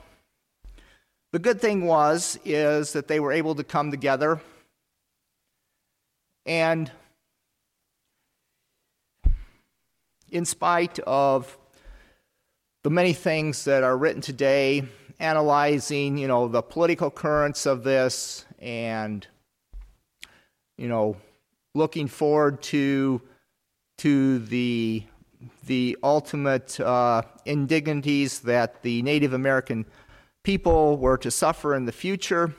the 1.34 1.40
good 1.40 1.60
thing 1.60 1.84
was 1.84 2.38
is 2.44 2.92
that 2.92 3.08
they 3.08 3.18
were 3.18 3.32
able 3.32 3.56
to 3.56 3.64
come 3.64 3.90
together. 3.90 4.40
And 6.46 6.92
in 10.30 10.44
spite 10.44 11.00
of 11.00 11.58
the 12.84 12.90
many 12.90 13.12
things 13.12 13.64
that 13.64 13.82
are 13.82 13.96
written 13.96 14.20
today 14.22 14.84
analyzing 15.18 16.18
you 16.18 16.28
know 16.28 16.46
the 16.46 16.62
political 16.62 17.10
currents 17.10 17.66
of 17.66 17.82
this 17.82 18.44
and 18.58 19.26
you 20.76 20.88
know 20.88 21.16
looking 21.74 22.06
forward 22.08 22.62
to 22.62 23.20
to 23.98 24.38
the 24.40 25.02
the 25.66 25.96
ultimate 26.02 26.78
uh, 26.80 27.22
indignities 27.44 28.40
that 28.40 28.82
the 28.82 29.02
Native 29.02 29.32
American 29.32 29.84
people 30.44 30.96
were 30.98 31.18
to 31.18 31.30
suffer 31.30 31.74
in 31.74 31.86
the 31.86 31.92
future. 31.92 32.54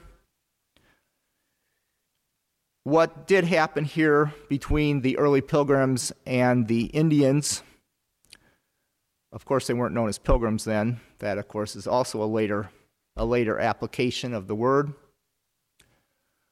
What 2.83 3.25
did 3.25 3.45
happen 3.45 3.85
here 3.85 4.33
between 4.49 5.01
the 5.01 5.17
early 5.17 5.41
pilgrims 5.41 6.11
and 6.25 6.67
the 6.67 6.85
Indians? 6.87 7.63
Of 9.31 9.45
course, 9.45 9.67
they 9.67 9.73
weren't 9.73 9.95
known 9.95 10.09
as 10.09 10.17
pilgrims 10.17 10.65
then. 10.65 10.99
That, 11.19 11.37
of 11.37 11.47
course, 11.47 11.75
is 11.75 11.87
also 11.87 12.21
a 12.21 12.25
later, 12.25 12.69
a 13.15 13.25
later 13.25 13.59
application 13.59 14.33
of 14.33 14.47
the 14.47 14.55
word. 14.55 14.93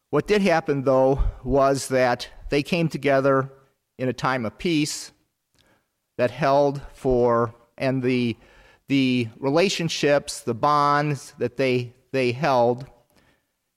What 0.09 0.27
did 0.27 0.41
happen, 0.41 0.83
though, 0.83 1.23
was 1.43 1.87
that 1.89 2.27
they 2.49 2.63
came 2.63 2.87
together 2.89 3.49
in 3.97 4.09
a 4.09 4.13
time 4.13 4.45
of 4.45 4.57
peace 4.57 5.11
that 6.17 6.31
held 6.31 6.81
for, 6.93 7.53
and 7.77 8.01
the, 8.03 8.37
the 8.93 9.27
relationships, 9.39 10.41
the 10.41 10.53
bonds 10.53 11.33
that 11.39 11.57
they, 11.57 11.91
they 12.11 12.31
held, 12.31 12.85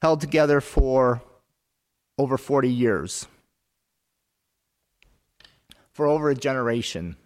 held 0.02 0.20
together 0.20 0.60
for 0.60 1.22
over 2.18 2.36
40 2.36 2.68
years, 2.68 3.26
for 5.94 6.04
over 6.06 6.28
a 6.28 6.34
generation. 6.34 7.16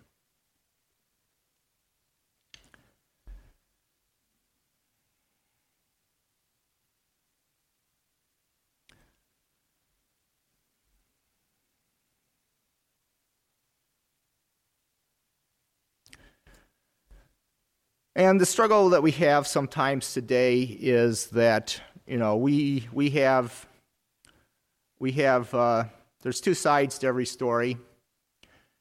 And 18.20 18.38
the 18.38 18.44
struggle 18.44 18.90
that 18.90 19.02
we 19.02 19.12
have 19.12 19.46
sometimes 19.46 20.12
today 20.12 20.60
is 20.60 21.28
that 21.28 21.80
you 22.06 22.18
know 22.18 22.36
we 22.36 22.86
we 22.92 23.08
have 23.12 23.66
we 24.98 25.12
have 25.12 25.54
uh, 25.54 25.84
there's 26.20 26.42
two 26.42 26.52
sides 26.52 26.98
to 26.98 27.06
every 27.06 27.24
story, 27.24 27.78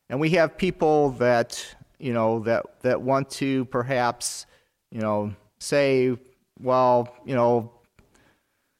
and 0.09 0.19
we 0.19 0.31
have 0.31 0.57
people 0.57 1.11
that 1.11 1.73
you 1.99 2.11
know 2.11 2.39
that 2.39 2.81
that 2.81 3.01
want 3.01 3.29
to 3.29 3.63
perhaps 3.63 4.45
you 4.91 4.99
know 4.99 5.33
say, 5.59 6.17
well, 6.61 7.15
you 7.25 7.33
know, 7.33 7.71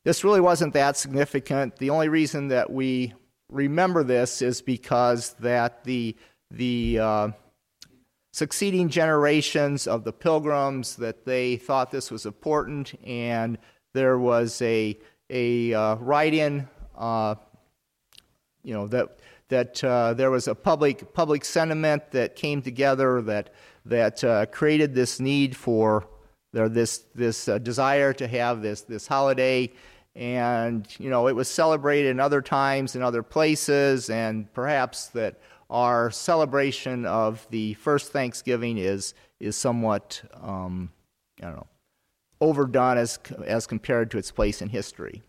this 0.04 0.26
really 0.26 0.42
wasn't 0.42 0.74
that 0.74 0.98
significant. 0.98 1.78
The 1.78 1.90
only 1.90 2.10
reason 2.10 2.50
that 2.50 2.70
we 2.70 3.14
remember 3.50 4.04
this 4.04 4.42
is 4.42 4.62
because 4.62 5.36
that 5.40 5.86
the 5.86 6.18
the 6.52 7.00
uh, 7.00 7.30
succeeding 8.32 8.90
generations 8.90 9.88
of 9.88 10.04
the 10.04 10.14
pilgrims 10.14 10.96
that 10.98 11.26
they 11.26 11.58
thought 11.58 11.92
this 11.92 12.12
was 12.12 12.26
important, 12.26 12.94
and 13.06 13.58
there 13.94 14.18
was 14.18 14.62
a 14.62 14.98
a 15.32 15.74
uh, 15.74 15.96
write-in, 15.96 16.68
uh, 16.98 17.36
you 18.64 18.74
know 18.74 18.88
that 18.88 19.20
that 19.50 19.84
uh, 19.84 20.14
there 20.14 20.32
was 20.32 20.48
a 20.48 20.56
public 20.56 21.14
public 21.14 21.44
sentiment 21.44 22.12
that 22.12 22.36
came 22.36 22.62
together 22.62 23.22
that 23.22 23.54
that 23.86 24.24
uh, 24.24 24.46
created 24.48 24.94
this 24.94 25.20
need 25.20 25.56
for 25.56 26.08
there 26.54 26.70
this 26.70 27.06
this 27.16 27.48
uh, 27.48 27.58
desire 27.58 28.14
to 28.14 28.28
have 28.28 28.62
this 28.62 28.82
this 28.82 29.08
holiday. 29.08 29.72
And 30.16 30.88
you 31.00 31.10
know 31.10 31.28
it 31.28 31.36
was 31.36 31.48
celebrated 31.48 32.10
in 32.10 32.20
other 32.20 32.42
times 32.42 32.96
in 32.96 33.02
other 33.02 33.24
places 33.24 34.10
and 34.10 34.52
perhaps 34.54 35.08
that 35.08 35.40
our 35.70 36.10
celebration 36.12 37.06
of 37.06 37.46
the 37.50 37.74
first 37.76 38.12
Thanksgiving 38.12 38.78
is 38.78 39.14
is 39.40 39.56
somewhat 39.56 40.22
um, 40.42 40.92
I 41.42 41.46
don't 41.46 41.56
know 41.56 41.68
overdone 42.42 42.98
as 42.98 43.20
as 43.46 43.68
compared 43.68 44.12
to 44.12 44.18
its 44.18 44.32
place 44.32 44.62
in 44.62 44.70
history. 44.70 45.22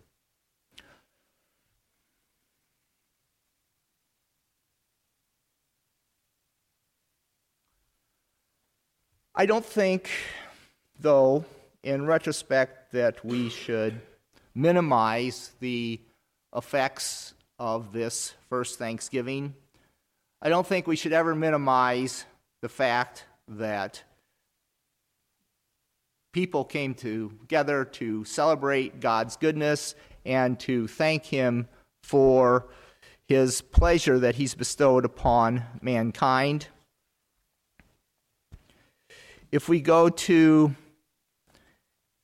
I 9.35 9.47
don't 9.47 9.65
think, 9.65 10.11
though, 10.99 11.45
in 11.83 12.05
retrospect, 12.05 12.93
that 12.93 13.25
we 13.25 13.49
should 13.49 14.01
minimize 14.55 15.53
the 15.61 16.01
effects 16.55 17.33
of 17.59 17.93
this 17.93 18.35
first 18.49 18.79
Thanksgiving 18.79 19.55
I 20.43 20.49
don't 20.49 20.67
think 20.67 20.87
we 20.87 20.97
should 20.97 21.13
ever 21.13 21.35
minimize 21.35 22.25
the 22.63 22.69
fact 22.71 23.27
that 23.47 24.03
people 26.33 26.65
came 26.65 26.95
together 26.95 27.85
to 27.85 28.25
celebrate 28.25 29.01
God's 29.01 29.37
goodness 29.37 29.95
and 30.25 30.59
to 30.61 30.89
thank 30.89 31.27
Him 31.27 31.69
for 32.03 32.69
His 33.29 33.61
pleasure 33.61 34.19
that 34.19 34.37
He's 34.37 34.55
bestowed 34.55 35.05
upon 35.05 35.63
mankind. 35.83 36.69
If 39.53 39.69
we 39.69 39.83
go 39.83 40.09
to 40.09 40.75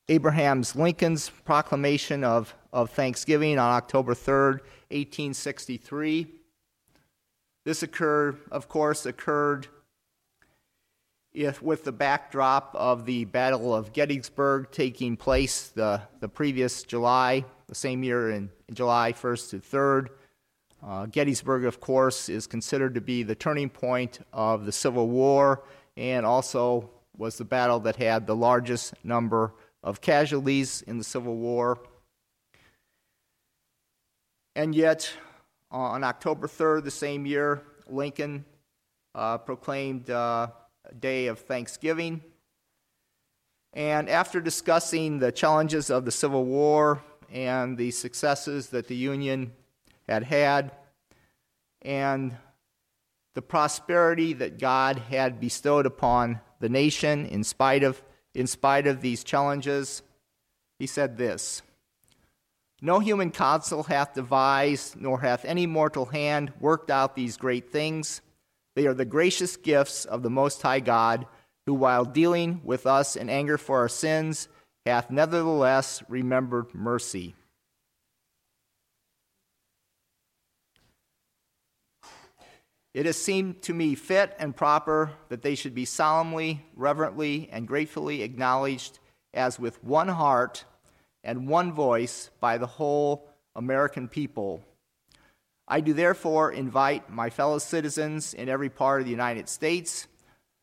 Abraham's 0.09 0.75
Lincoln's 0.75 1.29
proclamation 1.45 2.25
of, 2.25 2.55
of 2.73 2.89
Thanksgiving 2.91 3.59
on 3.59 3.73
October 3.73 4.15
3rd, 4.15 4.61
1863, 4.89 6.29
this 7.67 7.83
occurred, 7.83 8.39
of 8.53 8.69
course, 8.69 9.07
occurred 9.07 9.67
if, 11.35 11.61
with 11.61 11.83
the 11.83 11.91
backdrop 11.91 12.73
of 12.77 13.07
the 13.07 13.25
Battle 13.25 13.75
of 13.75 13.93
Gettysburg 13.93 14.71
taking 14.71 15.17
place 15.17 15.67
the, 15.71 16.01
the 16.21 16.29
previous 16.29 16.85
July, 16.85 17.45
the 17.67 17.75
same 17.75 18.05
year 18.05 18.31
in, 18.31 18.51
in 18.69 18.75
July 18.77 19.13
1st 19.13 19.51
to 19.51 19.59
3rd. 19.59 20.09
Uh, 20.81 21.07
Gettysburg, 21.07 21.65
of 21.65 21.81
course, 21.81 22.29
is 22.29 22.47
considered 22.47 22.95
to 22.95 23.01
be 23.01 23.25
the 23.25 23.35
turning 23.35 23.69
point 23.69 24.21
of 24.33 24.65
the 24.65 24.71
Civil 24.71 25.09
War 25.09 25.65
and 25.97 26.25
also 26.25 26.89
was 27.19 27.37
the 27.37 27.45
battle 27.45 27.81
that 27.81 27.97
had 27.97 28.29
the 28.29 28.37
largest 28.37 28.95
number 29.03 29.53
of 29.83 30.01
casualties 30.01 30.83
in 30.83 30.99
the 30.99 31.05
Civil 31.05 31.35
War. 31.35 31.81
And 34.55 34.73
yet, 34.73 35.13
on 35.77 36.05
October 36.05 36.47
3rd, 36.47 36.85
the 36.85 36.91
same 36.91 37.27
year, 37.27 37.63
Lincoln 37.87 38.45
uh, 39.15 39.39
proclaimed 39.39 40.09
uh, 40.09 40.49
a 40.85 40.95
day 40.95 41.27
of 41.27 41.39
thanksgiving. 41.41 42.23
And 43.75 44.09
after 44.09 44.41
discussing 44.41 45.19
the 45.19 45.31
challenges 45.31 45.91
of 45.91 46.05
the 46.07 46.11
Civil 46.11 46.47
War 46.47 47.03
and 47.31 47.77
the 47.77 47.91
successes 47.91 48.71
that 48.71 48.89
the 48.89 48.97
Union 48.97 49.53
had 50.09 50.23
had, 50.23 50.73
and 51.83 52.35
the 53.35 53.43
prosperity 53.43 54.33
that 54.33 54.59
God 54.59 54.99
had 55.11 55.41
bestowed 55.41 55.85
upon 55.85 56.41
the 56.59 56.71
nation 56.71 57.27
in 57.27 57.45
spite 57.45 57.85
of, 57.85 58.03
in 58.35 58.47
spite 58.47 58.87
of 58.87 59.03
these 59.03 59.23
challenges, 59.23 60.03
he 60.79 60.87
said 60.87 61.19
this 61.19 61.61
no 62.83 62.99
human 62.99 63.31
counsel 63.31 63.85
hath 63.85 64.15
devised, 64.15 65.01
nor 65.01 65.21
hath 65.21 65.45
any 65.45 65.67
mortal 65.67 66.07
hand 66.07 66.53
worked 66.61 66.91
out 66.91 67.17
these 67.17 67.37
great 67.37 67.71
things. 67.71 68.21
They 68.75 68.87
are 68.87 68.95
the 68.95 69.07
gracious 69.07 69.57
gifts 69.57 70.05
of 70.05 70.23
the 70.23 70.31
Most 70.31 70.61
High 70.61 70.81
God, 70.81 71.27
who, 71.65 71.73
while 71.75 72.05
dealing 72.05 72.61
with 72.65 72.87
us 72.87 73.17
in 73.17 73.31
anger 73.31 73.57
for 73.57 73.79
our 73.79 73.89
sins, 73.89 74.49
hath 74.85 75.11
nevertheless 75.11 76.03
remembered 76.09 76.75
mercy. 76.75 77.35
It 82.93 83.05
has 83.05 83.21
seemed 83.21 83.63
to 83.63 83.75
me 83.75 83.95
fit 83.95 84.35
and 84.39 84.57
proper 84.57 85.13
that 85.29 85.43
they 85.43 85.55
should 85.55 85.75
be 85.75 85.85
solemnly, 85.85 86.65
reverently, 86.75 87.49
and 87.53 87.69
gratefully 87.69 88.23
acknowledged 88.23 89.01
as 89.35 89.59
with 89.59 89.83
one 89.85 90.09
heart 90.09 90.65
and 91.27 91.49
one 91.49 91.73
voice 91.73 92.31
by 92.41 92.57
the 92.57 92.67
whole 92.67 93.29
American 93.57 94.07
people. 94.07 94.63
I 95.69 95.81
do 95.81 95.93
therefore 95.93 96.53
invite 96.53 97.11
my 97.11 97.31
fellow 97.31 97.59
citizens 97.59 98.33
in 98.33 98.49
every 98.49 98.71
part 98.71 99.01
of 99.01 99.07
the 99.07 99.11
United 99.11 99.49
States, 99.49 100.07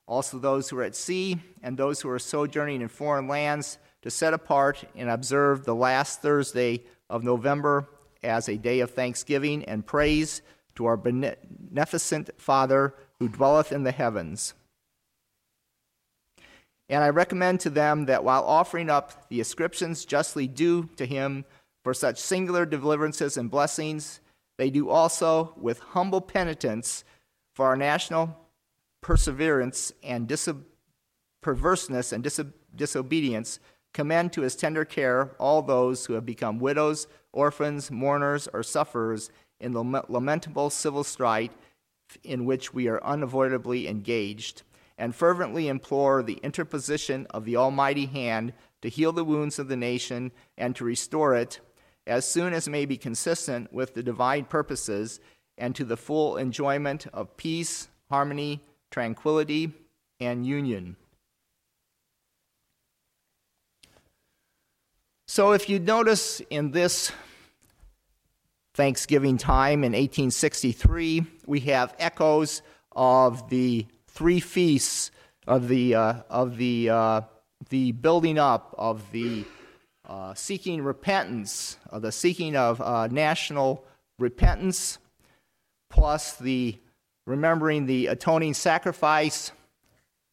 also 0.07 0.39
those 0.39 0.69
who 0.69 0.79
are 0.79 0.83
at 0.83 0.95
sea 0.95 1.37
and 1.61 1.77
those 1.77 1.99
who 1.99 2.09
are 2.09 2.17
sojourning 2.17 2.81
in 2.81 2.87
foreign 2.87 3.27
lands, 3.27 3.77
to 4.03 4.09
set 4.09 4.33
apart 4.33 4.83
and 4.95 5.09
observe 5.09 5.65
the 5.65 5.75
last 5.75 6.21
Thursday 6.21 6.83
of 7.09 7.23
November 7.23 7.89
as 8.23 8.47
a 8.47 8.57
day 8.57 8.79
of 8.79 8.91
thanksgiving 8.91 9.65
and 9.65 9.85
praise 9.85 10.41
to 10.75 10.85
our 10.85 10.97
beneficent 10.97 12.29
Father 12.37 12.95
who 13.19 13.27
dwelleth 13.27 13.71
in 13.73 13.83
the 13.83 13.91
heavens. 13.91 14.53
And 16.89 17.03
I 17.03 17.09
recommend 17.09 17.59
to 17.61 17.69
them 17.69 18.05
that 18.05 18.23
while 18.23 18.43
offering 18.43 18.89
up 18.89 19.29
the 19.29 19.39
ascriptions 19.39 20.05
justly 20.05 20.47
due 20.47 20.89
to 20.97 21.05
him 21.05 21.45
for 21.83 21.93
such 21.93 22.19
singular 22.19 22.65
deliverances 22.65 23.37
and 23.37 23.49
blessings, 23.49 24.19
they 24.57 24.69
do 24.69 24.89
also 24.89 25.53
with 25.57 25.79
humble 25.79 26.21
penitence 26.21 27.03
for 27.53 27.67
our 27.67 27.75
national 27.75 28.37
perseverance 29.01 29.91
and 30.03 30.31
perverseness 31.41 32.13
and 32.13 32.23
dis- 32.23 32.39
disobedience, 32.75 33.59
commend 33.93 34.33
to 34.33 34.41
his 34.41 34.55
tender 34.55 34.85
care 34.85 35.35
all 35.39 35.61
those 35.61 36.05
who 36.05 36.13
have 36.13 36.25
become 36.25 36.59
widows, 36.59 37.07
orphans, 37.31 37.91
mourners, 37.91 38.47
or 38.53 38.63
sufferers 38.63 39.29
in 39.59 39.73
the 39.73 40.03
lamentable 40.09 40.69
civil 40.69 41.03
strife 41.03 41.55
in 42.23 42.45
which 42.45 42.73
we 42.73 42.87
are 42.87 43.03
unavoidably 43.03 43.87
engaged, 43.87 44.63
and 44.97 45.15
fervently 45.15 45.67
implore 45.67 46.21
the 46.21 46.39
interposition 46.43 47.27
of 47.31 47.45
the 47.45 47.55
Almighty 47.55 48.05
hand 48.05 48.53
to 48.81 48.89
heal 48.89 49.11
the 49.11 49.23
wounds 49.23 49.59
of 49.59 49.67
the 49.67 49.77
nation 49.77 50.31
and 50.57 50.75
to 50.75 50.83
restore 50.83 51.35
it 51.35 51.59
as 52.05 52.29
soon 52.29 52.53
as 52.53 52.67
may 52.67 52.85
be 52.85 52.97
consistent 52.97 53.71
with 53.71 53.93
the 53.93 54.03
divine 54.03 54.45
purposes 54.45 55.19
and 55.57 55.75
to 55.75 55.85
the 55.85 55.97
full 55.97 56.37
enjoyment 56.37 57.07
of 57.13 57.37
peace, 57.37 57.87
harmony, 58.09 58.61
tranquility, 58.91 59.71
and 60.19 60.45
union. 60.45 60.95
So, 65.27 65.53
if 65.53 65.67
you 65.69 65.79
notice 65.79 66.41
in 66.49 66.71
this 66.71 67.11
Thanksgiving 68.75 69.37
time 69.37 69.83
in 69.83 69.93
1863, 69.93 71.25
we 71.45 71.61
have 71.61 71.95
echoes 71.97 72.61
of 72.91 73.49
the 73.49 73.87
three 74.13 74.39
feasts 74.39 75.11
of 75.47 75.67
the, 75.67 75.95
uh, 75.95 76.13
of 76.29 76.57
the, 76.57 76.89
uh, 76.89 77.21
the 77.69 77.91
building 77.91 78.37
up 78.37 78.73
of 78.77 79.11
the 79.11 79.43
uh, 80.07 80.33
seeking 80.33 80.81
repentance, 80.81 81.77
uh, 81.91 81.99
the 81.99 82.11
seeking 82.11 82.55
of 82.55 82.79
uh, 82.81 83.07
national 83.07 83.83
repentance, 84.19 84.99
plus 85.89 86.35
the 86.35 86.77
remembering 87.25 87.85
the 87.85 88.07
atoning 88.07 88.53
sacrifice, 88.53 89.51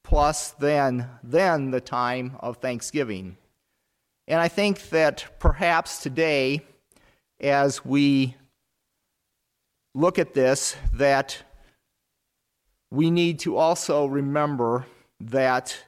plus 0.02 0.50
then 0.52 1.08
then 1.22 1.70
the 1.70 1.80
time 1.80 2.36
of 2.40 2.56
thanksgiving. 2.56 3.36
And 4.26 4.40
I 4.40 4.48
think 4.48 4.90
that 4.90 5.26
perhaps 5.38 6.02
today, 6.02 6.62
as 7.40 7.84
we 7.84 8.36
look 9.94 10.18
at 10.18 10.34
this, 10.34 10.76
that 10.94 11.42
we 12.90 13.10
need 13.10 13.38
to 13.40 13.56
also 13.56 14.06
remember 14.06 14.86
that 15.20 15.84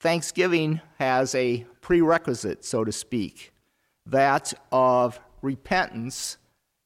Thanksgiving 0.00 0.80
has 0.98 1.34
a 1.34 1.66
prerequisite, 1.80 2.64
so 2.64 2.84
to 2.84 2.92
speak, 2.92 3.52
that 4.06 4.52
of 4.70 5.18
repentance 5.42 6.36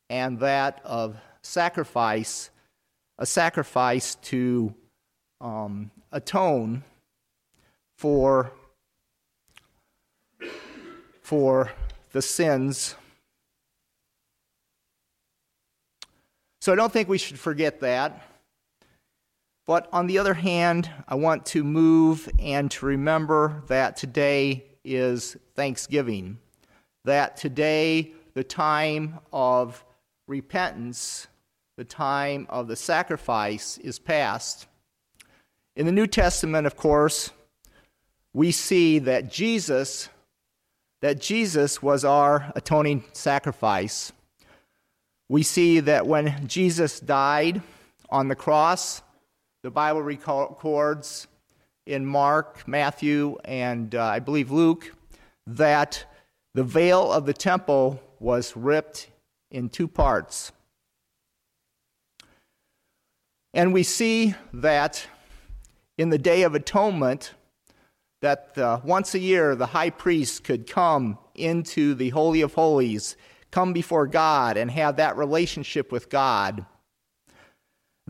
and 0.09 0.39
that 0.41 0.81
of 0.85 1.17
sacrifice, 1.43 2.51
a 3.19 3.27
sacrifice 3.27 4.15
to 4.17 4.75
um, 5.41 5.91
atone 6.13 6.83
for, 7.99 8.53
for 11.23 11.71
the 12.13 12.23
sins. 12.23 12.95
So 16.61 16.73
I 16.73 16.77
don't 16.77 16.93
think 16.93 17.09
we 17.09 17.19
should 17.19 17.39
forget 17.39 17.81
that. 17.81 18.30
But 19.71 19.89
on 19.93 20.09
the 20.09 20.19
other 20.19 20.35
hand, 20.35 20.91
I 21.07 21.15
want 21.15 21.47
to 21.47 21.63
move 21.63 22.29
and 22.41 22.69
to 22.73 22.87
remember 22.87 23.63
that 23.69 23.97
today 23.97 24.65
is 24.83 25.37
Thanksgiving. 25.55 26.39
That 27.05 27.37
today, 27.37 28.11
the 28.35 28.43
time 28.43 29.21
of 29.33 29.85
repentance, 30.27 31.29
the 31.77 31.85
time 31.85 32.49
of 32.51 32.67
the 32.67 32.75
sacrifice 32.75 33.79
is 33.79 34.01
past. 34.01 34.67
In 35.77 35.87
the 35.87 35.93
New 35.93 36.09
Testament, 36.09 36.67
of 36.67 36.77
course, 36.77 37.31
we 38.33 38.51
see 38.51 38.99
that 38.99 39.31
Jesus 39.31 40.09
that 41.01 41.21
Jesus 41.21 41.81
was 41.81 42.05
our 42.05 42.51
atoning 42.57 43.05
sacrifice. 43.13 44.11
We 45.29 45.45
see 45.45 45.79
that 45.79 46.09
when 46.09 46.49
Jesus 46.49 46.99
died 46.99 47.63
on 48.11 48.27
the 48.27 48.35
cross, 48.35 49.03
the 49.63 49.71
Bible 49.71 50.03
records 50.03 51.27
in 51.87 52.07
Mark, 52.07 52.67
Matthew, 52.67 53.37
and 53.45 53.95
uh, 53.95 54.05
I 54.05 54.19
believe 54.19 54.51
Luke 54.51 54.95
that 55.47 56.07
the 56.55 56.65
veil 56.65 57.13
of 57.13 57.27
the 57.27 57.35
temple 57.35 58.01
was 58.19 58.57
ripped 58.57 59.11
in 59.51 59.69
two 59.69 59.87
parts. 59.87 60.53
And 63.53 63.75
we 63.75 63.83
see 63.83 64.35
that 64.53 65.07
in 65.99 66.09
the 66.09 66.19
Day 66.19 66.43
of 66.43 66.55
Atonement, 66.55 67.35
that 68.23 68.57
uh, 68.57 68.81
once 68.83 69.15
a 69.15 69.19
year 69.19 69.55
the 69.55 69.67
high 69.67 69.91
priest 69.91 70.45
could 70.45 70.67
come 70.67 71.19
into 71.35 71.95
the 71.95 72.11
Holy 72.11 72.41
of 72.41 72.55
Holies, 72.55 73.17
come 73.51 73.73
before 73.73 74.07
God, 74.07 74.57
and 74.57 74.71
have 74.71 74.97
that 74.97 75.17
relationship 75.17 75.93
with 75.93 76.09
God 76.09 76.65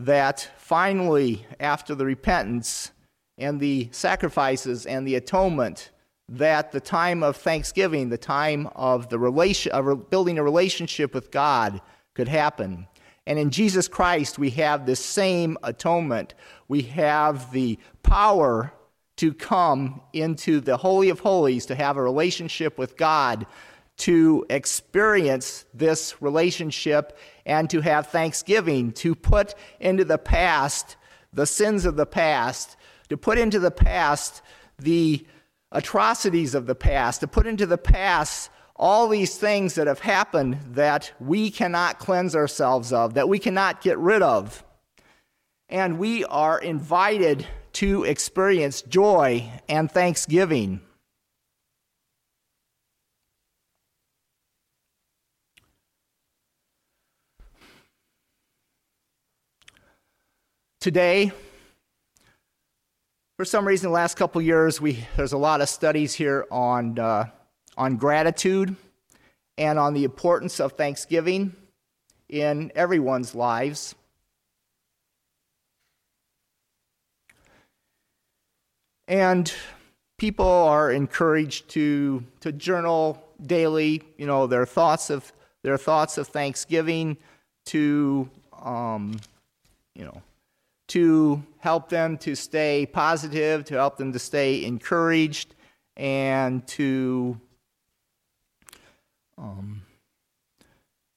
that 0.05 0.49
finally, 0.57 1.45
after 1.59 1.95
the 1.95 2.05
repentance 2.05 2.91
and 3.37 3.59
the 3.59 3.89
sacrifices 3.91 4.85
and 4.85 5.07
the 5.07 5.15
atonement, 5.15 5.91
that 6.29 6.71
the 6.71 6.79
time 6.79 7.23
of 7.23 7.35
thanksgiving, 7.35 8.09
the 8.09 8.17
time 8.17 8.67
of 8.75 9.09
the 9.09 9.19
relation 9.19 9.71
of 9.73 10.09
building 10.09 10.37
a 10.37 10.43
relationship 10.43 11.13
with 11.13 11.29
God 11.29 11.81
could 12.13 12.27
happen. 12.27 12.87
And 13.27 13.37
in 13.37 13.49
Jesus 13.49 13.87
Christ, 13.87 14.39
we 14.39 14.49
have 14.51 14.85
this 14.85 15.03
same 15.03 15.57
atonement. 15.61 16.33
We 16.67 16.83
have 16.83 17.51
the 17.51 17.77
power 18.01 18.73
to 19.17 19.33
come 19.33 20.01
into 20.13 20.59
the 20.59 20.77
Holy 20.77 21.09
of 21.09 21.19
Holies, 21.19 21.65
to 21.67 21.75
have 21.75 21.97
a 21.97 22.01
relationship 22.01 22.77
with 22.77 22.97
God, 22.97 23.45
to 24.01 24.43
experience 24.49 25.65
this 25.75 26.21
relationship 26.21 27.17
and 27.45 27.69
to 27.69 27.81
have 27.81 28.07
thanksgiving, 28.07 28.91
to 28.91 29.13
put 29.13 29.53
into 29.79 30.03
the 30.03 30.17
past 30.17 30.97
the 31.33 31.45
sins 31.45 31.85
of 31.85 31.95
the 31.95 32.05
past, 32.05 32.75
to 33.09 33.15
put 33.15 33.37
into 33.37 33.59
the 33.59 33.71
past 33.71 34.41
the 34.79 35.25
atrocities 35.71 36.55
of 36.55 36.65
the 36.65 36.75
past, 36.75 37.21
to 37.21 37.27
put 37.27 37.45
into 37.45 37.65
the 37.65 37.77
past 37.77 38.49
all 38.75 39.07
these 39.07 39.37
things 39.37 39.75
that 39.75 39.85
have 39.85 39.99
happened 39.99 40.57
that 40.71 41.11
we 41.19 41.51
cannot 41.51 41.99
cleanse 41.99 42.35
ourselves 42.35 42.91
of, 42.91 43.13
that 43.13 43.29
we 43.29 43.37
cannot 43.37 43.81
get 43.81 43.97
rid 43.99 44.23
of. 44.23 44.63
And 45.69 45.99
we 45.99 46.25
are 46.25 46.59
invited 46.59 47.47
to 47.73 48.03
experience 48.03 48.81
joy 48.81 49.49
and 49.69 49.89
thanksgiving. 49.89 50.81
Today, 60.81 61.31
for 63.37 63.45
some 63.45 63.67
reason, 63.67 63.89
the 63.89 63.93
last 63.93 64.17
couple 64.17 64.41
years, 64.41 64.81
we, 64.81 65.05
there's 65.15 65.33
a 65.33 65.37
lot 65.37 65.61
of 65.61 65.69
studies 65.69 66.15
here 66.15 66.47
on, 66.49 66.97
uh, 66.97 67.25
on 67.77 67.97
gratitude 67.97 68.75
and 69.59 69.77
on 69.77 69.93
the 69.93 70.03
importance 70.03 70.59
of 70.59 70.71
thanksgiving 70.71 71.55
in 72.29 72.71
everyone's 72.73 73.35
lives. 73.35 73.93
And 79.07 79.53
people 80.17 80.47
are 80.47 80.91
encouraged 80.91 81.69
to, 81.69 82.25
to 82.39 82.51
journal 82.51 83.23
daily, 83.45 84.01
you 84.17 84.25
know, 84.25 84.47
their 84.47 84.65
thoughts 84.65 85.11
of, 85.11 85.31
their 85.61 85.77
thoughts 85.77 86.17
of 86.17 86.29
thanksgiving 86.29 87.17
to, 87.65 88.27
um, 88.63 89.19
you 89.93 90.05
know, 90.05 90.23
to 90.91 91.41
help 91.59 91.87
them 91.87 92.17
to 92.17 92.35
stay 92.35 92.85
positive, 92.85 93.63
to 93.63 93.75
help 93.75 93.95
them 93.95 94.11
to 94.11 94.19
stay 94.19 94.65
encouraged, 94.65 95.55
and 95.95 96.67
to 96.67 97.39
um, 99.37 99.83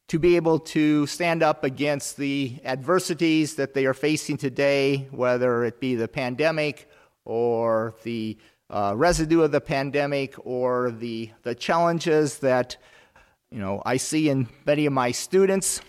to 0.07 0.19
be 0.21 0.37
able 0.37 0.61
to 0.61 1.07
stand 1.07 1.43
up 1.43 1.65
against 1.65 2.17
the 2.17 2.57
adversities 2.65 3.57
that 3.57 3.75
they 3.75 3.85
are 3.85 3.95
facing 3.95 4.37
today, 4.37 5.09
whether 5.11 5.65
it 5.65 5.81
be 5.81 5.97
the 5.97 6.07
pandemic 6.07 6.89
or 7.25 7.97
the 8.05 8.39
uh, 8.71 8.93
residue 8.97 9.43
of 9.43 9.51
the 9.51 9.61
pandemic 9.61 10.35
or 10.45 10.93
the, 10.93 11.31
the 11.43 11.55
challenges 11.55 12.39
that 12.39 12.77
you 13.51 13.59
know 13.59 13.83
I 13.85 13.97
see 13.97 14.29
in 14.29 14.49
many 14.65 14.87
of 14.87 14.93
my 14.93 15.11
students 15.11 15.81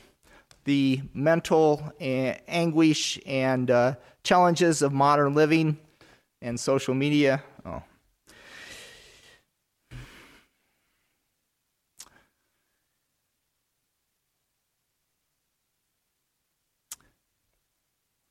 the 0.66 1.02
mental 1.14 1.94
eh, 2.00 2.38
anguish 2.48 3.20
and 3.26 3.72
uh, 3.72 3.96
challenges 4.24 4.82
of 4.82 4.92
modern 4.92 5.34
living 5.34 5.78
and 6.42 6.60
social 6.60 6.94
media. 6.94 7.44
Oh. 7.66 7.82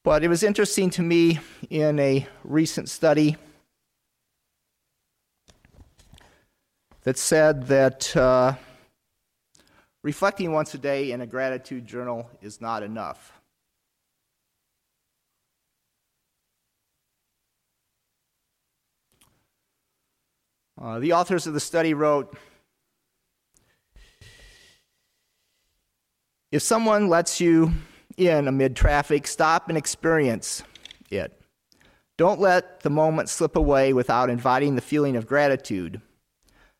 But 0.03 0.23
it 0.23 0.29
was 0.29 0.42
interesting 0.42 0.90
to 0.90 1.03
me 1.03 1.38
in 1.70 1.99
a 1.99 2.27
recent 2.42 2.90
study 2.90 3.37
that 7.05 7.16
said 7.16 7.68
that. 7.68 8.14
Uh, 8.14 8.55
reflecting 10.05 10.53
once 10.53 10.75
a 10.75 10.79
day 10.79 11.12
in 11.12 11.23
a 11.23 11.27
gratitude 11.27 11.87
journal 11.87 12.31
is 12.43 12.61
not 12.61 12.83
enough. 12.83 13.33
Uh, 20.81 20.99
the 20.99 21.14
authors 21.14 21.47
of 21.47 21.55
the 21.55 21.61
study 21.61 21.95
wrote 21.95 22.37
If 26.53 26.62
someone 26.62 27.09
lets 27.09 27.40
you 27.40 27.73
in 28.17 28.47
amid 28.47 28.77
traffic, 28.77 29.27
stop 29.27 29.69
and 29.71 29.79
experience 29.79 30.62
it. 31.11 31.40
Don't 32.17 32.38
let 32.38 32.81
the 32.81 32.90
moment 32.90 33.29
slip 33.29 33.57
away 33.57 33.93
without 33.93 34.31
inviting 34.31 34.77
the 34.77 34.81
feeling 34.81 35.17
of 35.17 35.27
gratitude. 35.27 36.01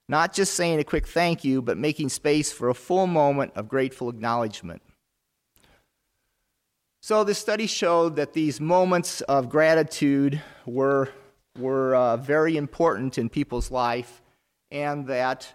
Not 0.09 0.35
just 0.35 0.55
saying 0.55 0.79
a 0.81 0.85
quick 0.85 1.07
thank 1.07 1.45
you, 1.45 1.63
but 1.63 1.79
making 1.79 2.11
space 2.11 2.53
for 2.53 2.69
a 2.69 2.75
full 2.75 3.07
moment 3.07 3.53
of 3.57 3.69
grateful 3.69 4.11
acknowledgement. 4.11 4.83
So, 7.03 7.25
the 7.25 7.35
study 7.35 7.67
showed 7.67 8.17
that 8.17 8.33
these 8.33 8.61
moments 8.61 9.21
of 9.23 9.51
gratitude 9.51 10.41
were, 10.65 11.11
were 11.59 11.95
uh, 11.95 12.17
very 12.17 12.57
important 12.57 13.19
in 13.19 13.29
people's 13.29 13.71
life, 13.71 14.23
and 14.71 15.07
that 15.09 15.53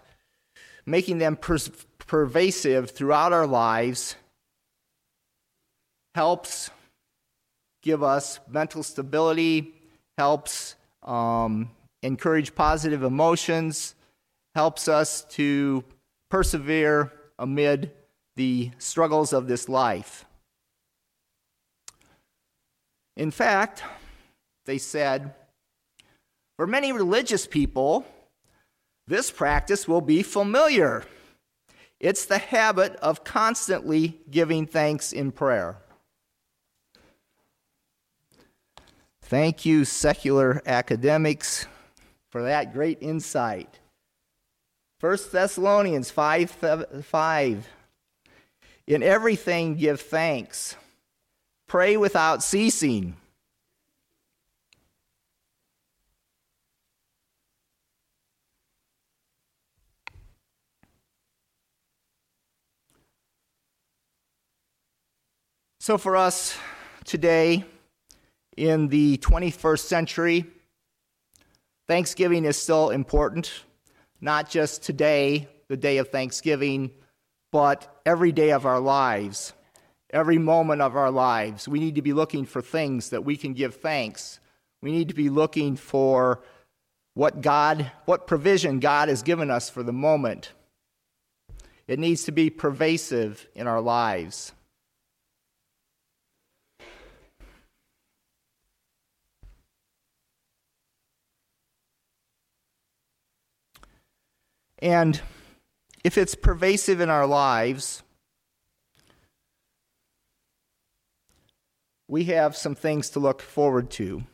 making 0.86 1.18
them 1.18 1.36
pervasive 1.36 2.90
throughout 2.90 3.32
our 3.32 3.46
lives 3.46 4.16
helps 6.14 6.70
give 7.82 8.02
us 8.02 8.40
mental 8.48 8.82
stability, 8.82 9.74
helps 10.18 10.74
um, 11.02 11.70
encourage 12.02 12.54
positive 12.54 13.02
emotions, 13.02 13.94
helps 14.54 14.88
us 14.88 15.24
to 15.30 15.84
persevere 16.28 17.12
amid 17.38 17.92
the 18.36 18.70
struggles 18.78 19.32
of 19.32 19.46
this 19.46 19.68
life. 19.68 20.24
In 23.16 23.30
fact, 23.30 23.82
they 24.66 24.78
said, 24.78 25.34
for 26.56 26.66
many 26.66 26.92
religious 26.92 27.46
people, 27.46 28.06
this 29.06 29.30
practice 29.30 29.88
will 29.88 30.00
be 30.00 30.22
familiar. 30.22 31.04
It's 31.98 32.24
the 32.24 32.38
habit 32.38 32.96
of 32.96 33.24
constantly 33.24 34.20
giving 34.30 34.66
thanks 34.66 35.12
in 35.12 35.32
prayer. 35.32 35.76
Thank 39.22 39.66
you, 39.66 39.84
secular 39.84 40.62
academics, 40.64 41.66
for 42.30 42.42
that 42.42 42.72
great 42.72 42.98
insight. 43.00 43.79
1 45.00 45.18
Thessalonians 45.32 46.10
5, 46.10 47.04
5. 47.04 47.68
In 48.86 49.02
everything 49.02 49.76
give 49.76 49.98
thanks. 49.98 50.76
Pray 51.66 51.96
without 51.96 52.42
ceasing. 52.42 53.16
So, 65.78 65.96
for 65.96 66.14
us 66.14 66.58
today, 67.04 67.64
in 68.54 68.88
the 68.88 69.16
21st 69.16 69.78
century, 69.78 70.44
Thanksgiving 71.88 72.44
is 72.44 72.58
still 72.58 72.90
important, 72.90 73.64
not 74.20 74.50
just 74.50 74.82
today, 74.82 75.48
the 75.68 75.76
day 75.76 75.98
of 75.98 76.08
Thanksgiving, 76.08 76.90
but 77.52 78.00
every 78.04 78.32
day 78.32 78.50
of 78.50 78.66
our 78.66 78.80
lives, 78.80 79.52
every 80.10 80.38
moment 80.38 80.82
of 80.82 80.96
our 80.96 81.10
lives. 81.10 81.68
We 81.68 81.80
need 81.80 81.94
to 81.96 82.02
be 82.02 82.12
looking 82.12 82.44
for 82.44 82.60
things 82.60 83.10
that 83.10 83.24
we 83.24 83.36
can 83.36 83.54
give 83.54 83.76
thanks. 83.76 84.40
We 84.82 84.92
need 84.92 85.08
to 85.08 85.14
be 85.14 85.30
looking 85.30 85.76
for 85.76 86.42
what 87.14 87.40
God, 87.40 87.90
what 88.04 88.26
provision 88.26 88.80
God 88.80 89.08
has 89.08 89.22
given 89.22 89.50
us 89.50 89.68
for 89.68 89.82
the 89.82 89.92
moment. 89.92 90.52
It 91.86 91.98
needs 91.98 92.24
to 92.24 92.32
be 92.32 92.50
pervasive 92.50 93.48
in 93.54 93.66
our 93.66 93.80
lives. 93.80 94.52
And 104.82 105.20
if 106.04 106.16
it's 106.16 106.34
pervasive 106.34 107.00
in 107.00 107.10
our 107.10 107.26
lives, 107.26 108.02
we 112.08 112.24
have 112.24 112.56
some 112.56 112.74
things 112.74 113.10
to 113.10 113.20
look 113.20 113.42
forward 113.42 113.90
to. 113.90 114.24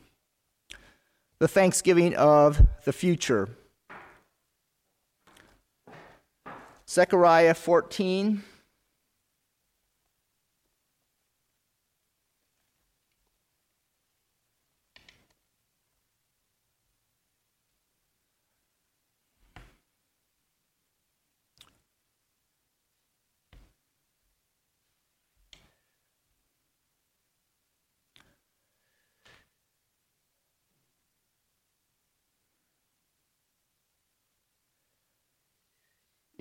The 1.39 1.47
thanksgiving 1.47 2.15
of 2.15 2.65
the 2.85 2.93
future. 2.93 3.49
Zechariah 6.89 7.53
14. 7.53 8.43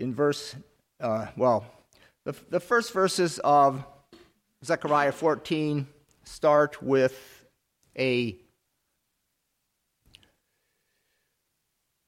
In 0.06 0.14
verse, 0.14 0.54
uh, 1.00 1.26
well, 1.36 1.66
the, 2.24 2.36
the 2.48 2.60
first 2.60 2.92
verses 2.92 3.40
of 3.42 3.84
Zechariah 4.64 5.10
14 5.10 5.84
start 6.22 6.80
with 6.80 7.44
a 7.98 8.36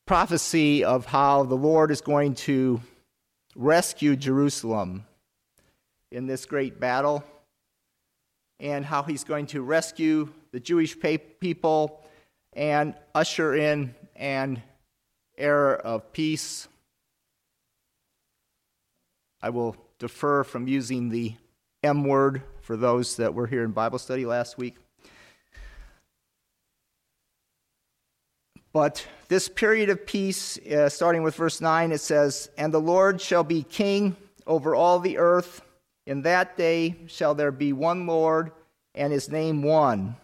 prophecy 0.06 0.84
of 0.84 1.06
how 1.06 1.42
the 1.42 1.56
Lord 1.56 1.90
is 1.90 2.00
going 2.00 2.36
to 2.36 2.80
rescue 3.56 4.14
Jerusalem 4.14 5.04
in 6.12 6.28
this 6.28 6.46
great 6.46 6.78
battle 6.78 7.24
and 8.60 8.84
how 8.84 9.02
he's 9.02 9.24
going 9.24 9.46
to 9.46 9.60
rescue 9.60 10.28
the 10.52 10.60
Jewish 10.60 10.96
people 11.40 12.06
and 12.52 12.94
usher 13.12 13.56
in 13.56 13.92
an 14.14 14.62
era 15.36 15.72
of 15.82 16.12
peace 16.12 16.68
I 19.40 19.50
will 19.50 19.76
defer 19.98 20.44
from 20.44 20.68
using 20.68 21.08
the 21.08 21.34
M 21.82 22.04
word 22.04 22.42
for 22.60 22.76
those 22.76 23.16
that 23.16 23.34
were 23.34 23.46
here 23.46 23.64
in 23.64 23.70
Bible 23.70 23.98
study 23.98 24.26
last 24.26 24.58
week. 24.58 24.76
But 28.72 29.06
this 29.28 29.48
period 29.48 29.90
of 29.90 30.06
peace, 30.06 30.58
uh, 30.66 30.88
starting 30.88 31.22
with 31.22 31.34
verse 31.34 31.60
9, 31.60 31.92
it 31.92 31.98
says, 31.98 32.50
And 32.58 32.72
the 32.72 32.80
Lord 32.80 33.20
shall 33.20 33.44
be 33.44 33.62
king 33.62 34.16
over 34.46 34.74
all 34.74 34.98
the 34.98 35.18
earth. 35.18 35.62
In 36.06 36.22
that 36.22 36.56
day 36.56 36.96
shall 37.06 37.34
there 37.34 37.52
be 37.52 37.72
one 37.72 38.06
Lord, 38.06 38.52
and 38.94 39.12
his 39.12 39.30
name 39.30 39.62
one. 39.62 40.16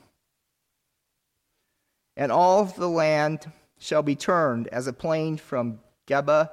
And 2.16 2.30
all 2.30 2.64
the 2.64 2.88
land 2.88 3.50
shall 3.78 4.02
be 4.02 4.14
turned 4.14 4.68
as 4.68 4.86
a 4.86 4.92
plain 4.92 5.36
from 5.36 5.80
Geba 6.06 6.50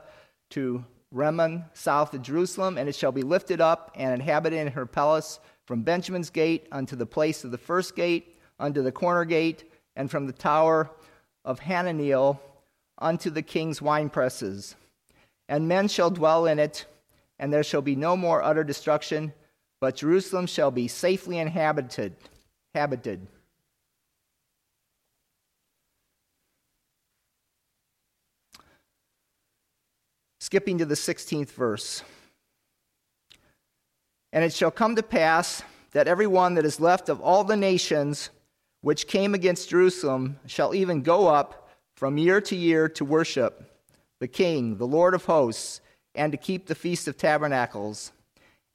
to 0.51 0.85
Rimmon, 1.11 1.65
south 1.73 2.13
of 2.13 2.21
Jerusalem, 2.21 2.77
and 2.77 2.87
it 2.87 2.95
shall 2.95 3.11
be 3.11 3.21
lifted 3.21 3.59
up 3.59 3.91
and 3.95 4.13
inhabited 4.13 4.59
in 4.59 4.73
her 4.73 4.85
palace 4.85 5.39
from 5.65 5.83
Benjamin's 5.83 6.29
gate 6.29 6.67
unto 6.71 6.95
the 6.95 7.05
place 7.05 7.43
of 7.43 7.51
the 7.51 7.57
first 7.57 7.95
gate, 7.95 8.37
unto 8.59 8.81
the 8.81 8.91
corner 8.91 9.25
gate, 9.25 9.69
and 9.95 10.09
from 10.09 10.25
the 10.25 10.33
tower 10.33 10.89
of 11.43 11.59
Hananeel 11.59 12.39
unto 12.97 13.29
the 13.29 13.41
king's 13.41 13.79
winepresses. 13.79 14.75
And 15.49 15.67
men 15.67 15.87
shall 15.87 16.09
dwell 16.09 16.45
in 16.45 16.59
it, 16.59 16.85
and 17.39 17.51
there 17.51 17.63
shall 17.63 17.81
be 17.81 17.95
no 17.95 18.15
more 18.15 18.41
utter 18.41 18.63
destruction, 18.63 19.33
but 19.81 19.97
Jerusalem 19.97 20.45
shall 20.45 20.71
be 20.71 20.87
safely 20.87 21.39
inhabited. 21.39 22.15
Habited. 22.73 23.27
Skipping 30.51 30.79
to 30.79 30.85
the 30.85 30.95
16th 30.95 31.51
verse. 31.51 32.03
And 34.33 34.43
it 34.43 34.51
shall 34.51 34.69
come 34.69 34.97
to 34.97 35.01
pass 35.01 35.63
that 35.93 36.09
every 36.09 36.27
one 36.27 36.55
that 36.55 36.65
is 36.65 36.77
left 36.77 37.07
of 37.07 37.21
all 37.21 37.45
the 37.45 37.55
nations 37.55 38.31
which 38.81 39.07
came 39.07 39.33
against 39.33 39.69
Jerusalem 39.69 40.41
shall 40.47 40.75
even 40.75 41.03
go 41.03 41.29
up 41.29 41.69
from 41.95 42.17
year 42.17 42.41
to 42.41 42.55
year 42.57 42.89
to 42.89 43.05
worship 43.05 43.63
the 44.19 44.27
King, 44.27 44.75
the 44.75 44.85
Lord 44.85 45.13
of 45.13 45.23
hosts, 45.23 45.79
and 46.15 46.33
to 46.33 46.37
keep 46.37 46.67
the 46.67 46.75
Feast 46.75 47.07
of 47.07 47.15
Tabernacles. 47.15 48.11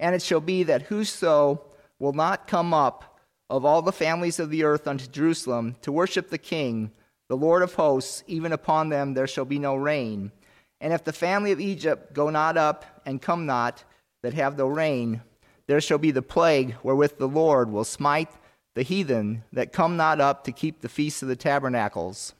And 0.01 0.15
it 0.15 0.23
shall 0.23 0.41
be 0.41 0.63
that 0.63 0.81
whoso 0.81 1.61
will 1.99 2.15
not 2.15 2.47
come 2.47 2.73
up 2.73 3.19
of 3.51 3.67
all 3.67 3.83
the 3.83 3.93
families 3.93 4.41
of 4.41 4.49
the 4.49 4.65
earth 4.65 4.89
unto 4.89 5.07
Jerusalem 5.07 5.77
to 5.83 5.93
worship 5.93 6.31
the 6.31 6.39
King, 6.39 6.91
the 7.29 7.37
Lord 7.37 7.63
of 7.63 7.75
hosts, 7.75 8.25
even 8.27 8.53
upon 8.53 8.89
them 8.89 9.13
there 9.13 9.27
shall 9.27 9.45
be 9.45 9.59
no 9.59 9.77
rain. 9.77 10.33
And 10.81 10.93
if 10.93 11.05
the 11.05 11.13
family 11.13 11.53
of 11.53 11.61
Egypt 11.61 12.13
go 12.13 12.31
not 12.31 12.57
up 12.57 12.85
and 13.07 13.23
come 13.23 13.47
not, 13.47 13.85
that 14.23 14.35
have 14.35 14.59
no 14.59 14.67
rain, 14.67 15.23
there 15.67 15.81
shall 15.81 15.99
be 15.99 16.11
the 16.11 16.23
plague 16.23 16.75
wherewith 16.83 17.19
the 17.19 17.29
Lord 17.29 17.71
will 17.71 17.85
smite 17.85 18.31
the 18.75 18.83
heathen 18.83 19.45
that 19.53 19.73
come 19.73 19.97
not 19.97 20.21
up 20.21 20.45
to 20.45 20.53
keep 20.53 20.81
the 20.81 20.89
feast 20.89 21.23
of 21.23 21.29
the 21.29 21.37
tabernacles. 21.37 22.35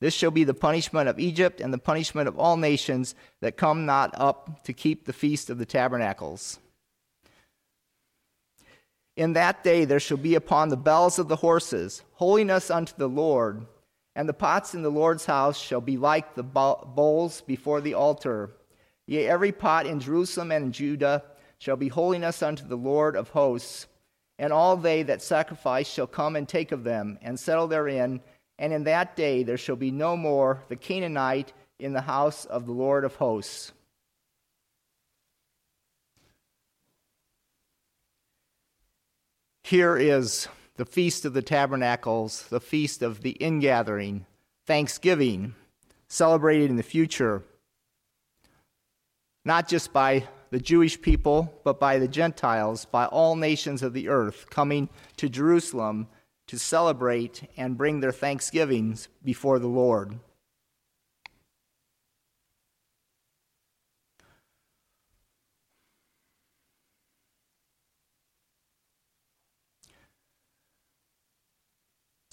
This 0.00 0.14
shall 0.14 0.30
be 0.30 0.44
the 0.44 0.54
punishment 0.54 1.08
of 1.08 1.18
Egypt 1.18 1.60
and 1.60 1.72
the 1.72 1.78
punishment 1.78 2.28
of 2.28 2.38
all 2.38 2.56
nations 2.56 3.14
that 3.40 3.56
come 3.56 3.86
not 3.86 4.14
up 4.14 4.62
to 4.64 4.72
keep 4.72 5.06
the 5.06 5.12
feast 5.12 5.50
of 5.50 5.58
the 5.58 5.66
tabernacles. 5.66 6.58
In 9.16 9.32
that 9.32 9.64
day 9.64 9.84
there 9.84 10.00
shall 10.00 10.16
be 10.16 10.34
upon 10.34 10.68
the 10.68 10.76
bells 10.76 11.18
of 11.18 11.28
the 11.28 11.36
horses 11.36 12.02
holiness 12.14 12.70
unto 12.70 12.92
the 12.96 13.08
Lord, 13.08 13.66
and 14.16 14.28
the 14.28 14.32
pots 14.32 14.74
in 14.74 14.82
the 14.82 14.90
Lord's 14.90 15.26
house 15.26 15.58
shall 15.58 15.80
be 15.80 15.96
like 15.96 16.34
the 16.34 16.42
bowls 16.42 17.40
before 17.40 17.80
the 17.80 17.94
altar. 17.94 18.50
Yea, 19.06 19.26
every 19.26 19.52
pot 19.52 19.86
in 19.86 20.00
Jerusalem 20.00 20.52
and 20.52 20.66
in 20.66 20.72
Judah 20.72 21.24
shall 21.58 21.76
be 21.76 21.88
holiness 21.88 22.42
unto 22.42 22.66
the 22.66 22.76
Lord 22.76 23.16
of 23.16 23.30
hosts, 23.30 23.86
and 24.38 24.52
all 24.52 24.76
they 24.76 25.02
that 25.02 25.22
sacrifice 25.22 25.88
shall 25.88 26.06
come 26.06 26.36
and 26.36 26.48
take 26.48 26.72
of 26.72 26.84
them, 26.84 27.18
and 27.22 27.38
settle 27.38 27.66
therein. 27.66 28.20
And 28.58 28.72
in 28.72 28.84
that 28.84 29.16
day 29.16 29.42
there 29.42 29.56
shall 29.56 29.76
be 29.76 29.90
no 29.90 30.16
more 30.16 30.62
the 30.68 30.76
Canaanite 30.76 31.52
in 31.78 31.92
the 31.92 32.00
house 32.00 32.44
of 32.44 32.66
the 32.66 32.72
Lord 32.72 33.04
of 33.04 33.16
hosts. 33.16 33.72
Here 39.64 39.96
is 39.96 40.46
the 40.76 40.84
Feast 40.84 41.24
of 41.24 41.34
the 41.34 41.42
Tabernacles, 41.42 42.44
the 42.48 42.60
Feast 42.60 43.02
of 43.02 43.22
the 43.22 43.36
Ingathering, 43.40 44.26
Thanksgiving, 44.66 45.54
celebrated 46.08 46.70
in 46.70 46.76
the 46.76 46.82
future, 46.82 47.42
not 49.44 49.68
just 49.68 49.92
by 49.92 50.26
the 50.50 50.58
Jewish 50.58 51.00
people, 51.00 51.60
but 51.64 51.78
by 51.78 51.98
the 51.98 52.08
Gentiles, 52.08 52.84
by 52.84 53.06
all 53.06 53.36
nations 53.36 53.82
of 53.82 53.92
the 53.92 54.08
earth, 54.08 54.46
coming 54.50 54.88
to 55.16 55.28
Jerusalem 55.28 56.08
to 56.46 56.58
celebrate 56.58 57.48
and 57.56 57.78
bring 57.78 58.00
their 58.00 58.12
thanksgivings 58.12 59.08
before 59.24 59.58
the 59.58 59.68
Lord. 59.68 60.18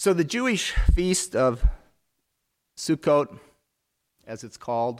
So, 0.01 0.13
the 0.13 0.23
Jewish 0.23 0.71
feast 0.95 1.35
of 1.35 1.63
Sukkot, 2.75 3.37
as 4.25 4.43
it's 4.43 4.57
called, 4.57 4.99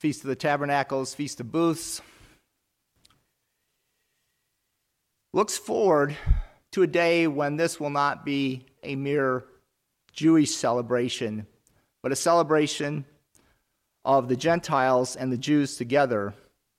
Feast 0.00 0.24
of 0.24 0.26
the 0.26 0.34
Tabernacles, 0.34 1.14
Feast 1.14 1.38
of 1.38 1.52
Booths, 1.52 2.02
looks 5.32 5.56
forward 5.56 6.16
to 6.72 6.82
a 6.82 6.88
day 6.88 7.28
when 7.28 7.54
this 7.54 7.78
will 7.78 7.90
not 7.90 8.24
be 8.24 8.66
a 8.82 8.96
mere 8.96 9.44
Jewish 10.12 10.50
celebration, 10.50 11.46
but 12.02 12.10
a 12.10 12.16
celebration 12.16 13.04
of 14.04 14.28
the 14.28 14.36
Gentiles 14.36 15.14
and 15.14 15.30
the 15.30 15.38
Jews 15.38 15.76
together, 15.76 16.34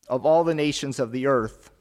of 0.09 0.25
all 0.25 0.43
the 0.43 0.53
nations 0.53 0.99
of 0.99 1.13
the 1.13 1.27
earth. 1.27 1.71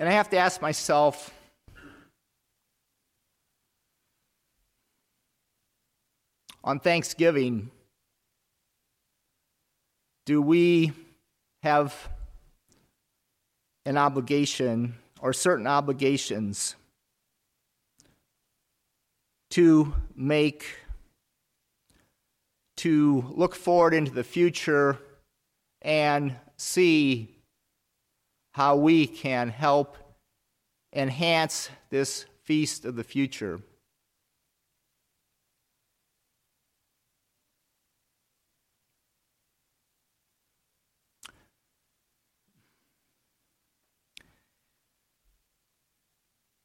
And 0.00 0.08
I 0.08 0.12
have 0.12 0.30
to 0.30 0.38
ask 0.38 0.62
myself 0.62 1.30
on 6.64 6.80
Thanksgiving, 6.80 7.70
do 10.24 10.40
we 10.40 10.92
have 11.62 11.94
an 13.84 13.98
obligation 13.98 14.94
or 15.20 15.34
certain 15.34 15.66
obligations 15.66 16.76
to 19.50 19.94
make, 20.16 20.64
to 22.78 23.22
look 23.36 23.54
forward 23.54 23.92
into 23.92 24.12
the 24.12 24.24
future 24.24 24.96
and 25.82 26.36
see 26.56 27.36
how 28.52 28.76
we 28.76 29.06
can 29.06 29.48
help 29.48 29.96
enhance 30.92 31.70
this 31.90 32.26
feast 32.42 32.84
of 32.84 32.96
the 32.96 33.04
future. 33.04 33.60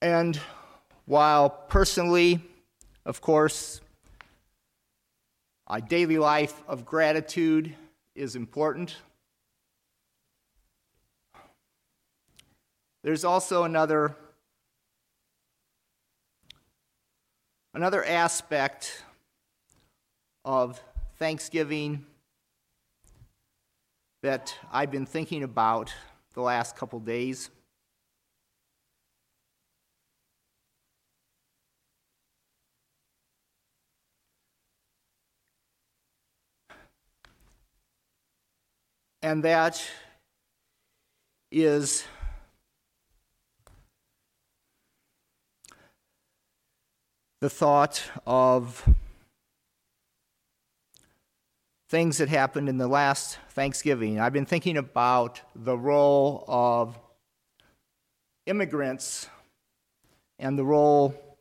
And 0.02 0.40
while 1.06 1.50
personally, 1.50 2.40
of 3.06 3.22
course, 3.22 3.82
a 5.68 5.82
daily 5.82 6.20
life 6.20 6.62
of 6.68 6.86
gratitude 6.86 7.76
is 8.14 8.36
important, 8.36 8.98
There's 13.06 13.24
also 13.24 13.66
another 13.66 14.16
another 17.76 18.04
aspect 18.04 19.04
of 20.44 20.82
Thanksgiving 21.20 22.08
that 24.24 24.56
I've 24.72 24.90
been 24.90 25.06
thinking 25.06 25.44
about 25.44 25.94
the 26.34 26.42
last 26.42 26.76
couple 26.76 27.00
days. 27.00 27.52
And 39.22 39.44
that 39.44 39.80
is 41.52 42.04
the 47.46 47.50
thought 47.52 48.02
of 48.26 48.84
things 51.90 52.18
that 52.18 52.28
happened 52.28 52.68
in 52.68 52.80
the 52.80 52.88
last 52.88 53.38
Thanksgiving. 53.52 54.20
I've 54.20 54.34
been 54.34 54.48
thinking 54.48 54.78
about 54.78 55.42
the 55.56 55.78
role 55.78 56.44
of 56.48 56.98
immigrants 58.48 59.30
and 60.40 60.58
the 60.58 60.66
role 60.66 61.38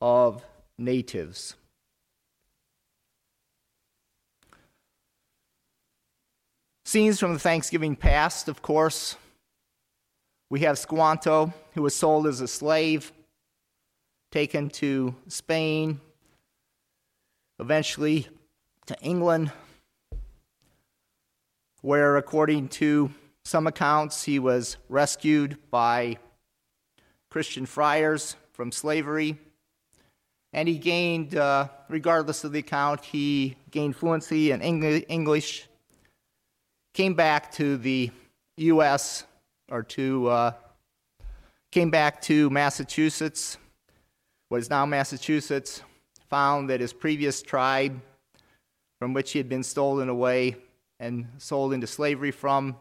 of 0.00 0.44
natives. 0.78 1.54
Scenes 6.84 7.20
from 7.20 7.34
the 7.34 7.38
Thanksgiving 7.38 7.94
past, 7.94 8.48
of 8.48 8.62
course. 8.62 9.14
We 10.50 10.58
have 10.62 10.76
Squanto, 10.76 11.54
who 11.74 11.82
was 11.82 11.94
sold 11.94 12.26
as 12.26 12.40
a 12.40 12.48
slave 12.48 13.12
taken 14.30 14.68
to 14.68 15.14
Spain, 15.28 16.00
eventually 17.58 18.26
to 18.86 18.98
England, 19.00 19.52
where, 21.82 22.16
according 22.16 22.68
to 22.68 23.10
some 23.44 23.66
accounts, 23.66 24.24
he 24.24 24.38
was 24.38 24.76
rescued 24.88 25.56
by 25.70 26.18
Christian 27.30 27.66
friars 27.66 28.36
from 28.52 28.72
slavery. 28.72 29.38
And 30.52 30.68
he 30.68 30.78
gained, 30.78 31.36
uh, 31.36 31.68
regardless 31.88 32.44
of 32.44 32.52
the 32.52 32.60
account, 32.60 33.04
he 33.04 33.56
gained 33.70 33.94
fluency 33.94 34.50
in 34.52 34.62
English, 34.62 35.68
came 36.94 37.14
back 37.14 37.52
to 37.52 37.76
the 37.76 38.10
U.S. 38.56 39.24
or 39.70 39.82
to, 39.82 40.28
uh, 40.28 40.52
came 41.70 41.90
back 41.90 42.22
to 42.22 42.48
Massachusetts, 42.48 43.58
what 44.48 44.58
is 44.58 44.70
now 44.70 44.86
Massachusetts, 44.86 45.82
found 46.28 46.70
that 46.70 46.80
his 46.80 46.92
previous 46.92 47.42
tribe, 47.42 48.00
from 48.98 49.12
which 49.12 49.32
he 49.32 49.38
had 49.38 49.48
been 49.48 49.62
stolen 49.62 50.08
away 50.08 50.56
and 51.00 51.26
sold 51.38 51.72
into 51.72 51.86
slavery 51.86 52.30
from, 52.30 52.76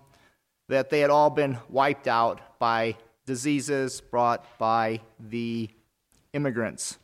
that 0.70 0.90
they 0.90 1.00
had 1.00 1.10
all 1.10 1.30
been 1.30 1.58
wiped 1.70 2.08
out 2.08 2.60
by 2.60 2.96
diseases 3.26 4.02
brought 4.02 4.46
by 4.58 5.00
the 5.20 5.70
immigrants. 6.34 6.98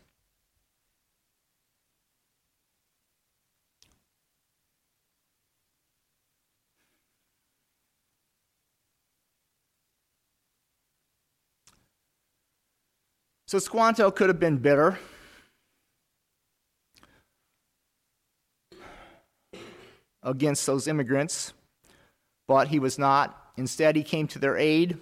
So 13.52 13.60
Squanto 13.60 14.10
could 14.12 14.30
have 14.30 14.40
been 14.40 14.60
bitter. 14.60 14.98
Against 20.24 20.66
those 20.66 20.88
immigrants, 20.88 21.52
but 22.48 22.70
he 22.70 22.80
was 22.80 22.98
not. 22.98 23.52
Instead, 23.58 23.98
he 23.98 24.04
came 24.04 24.30
to 24.30 24.40
their 24.40 24.56
aid. 24.56 24.98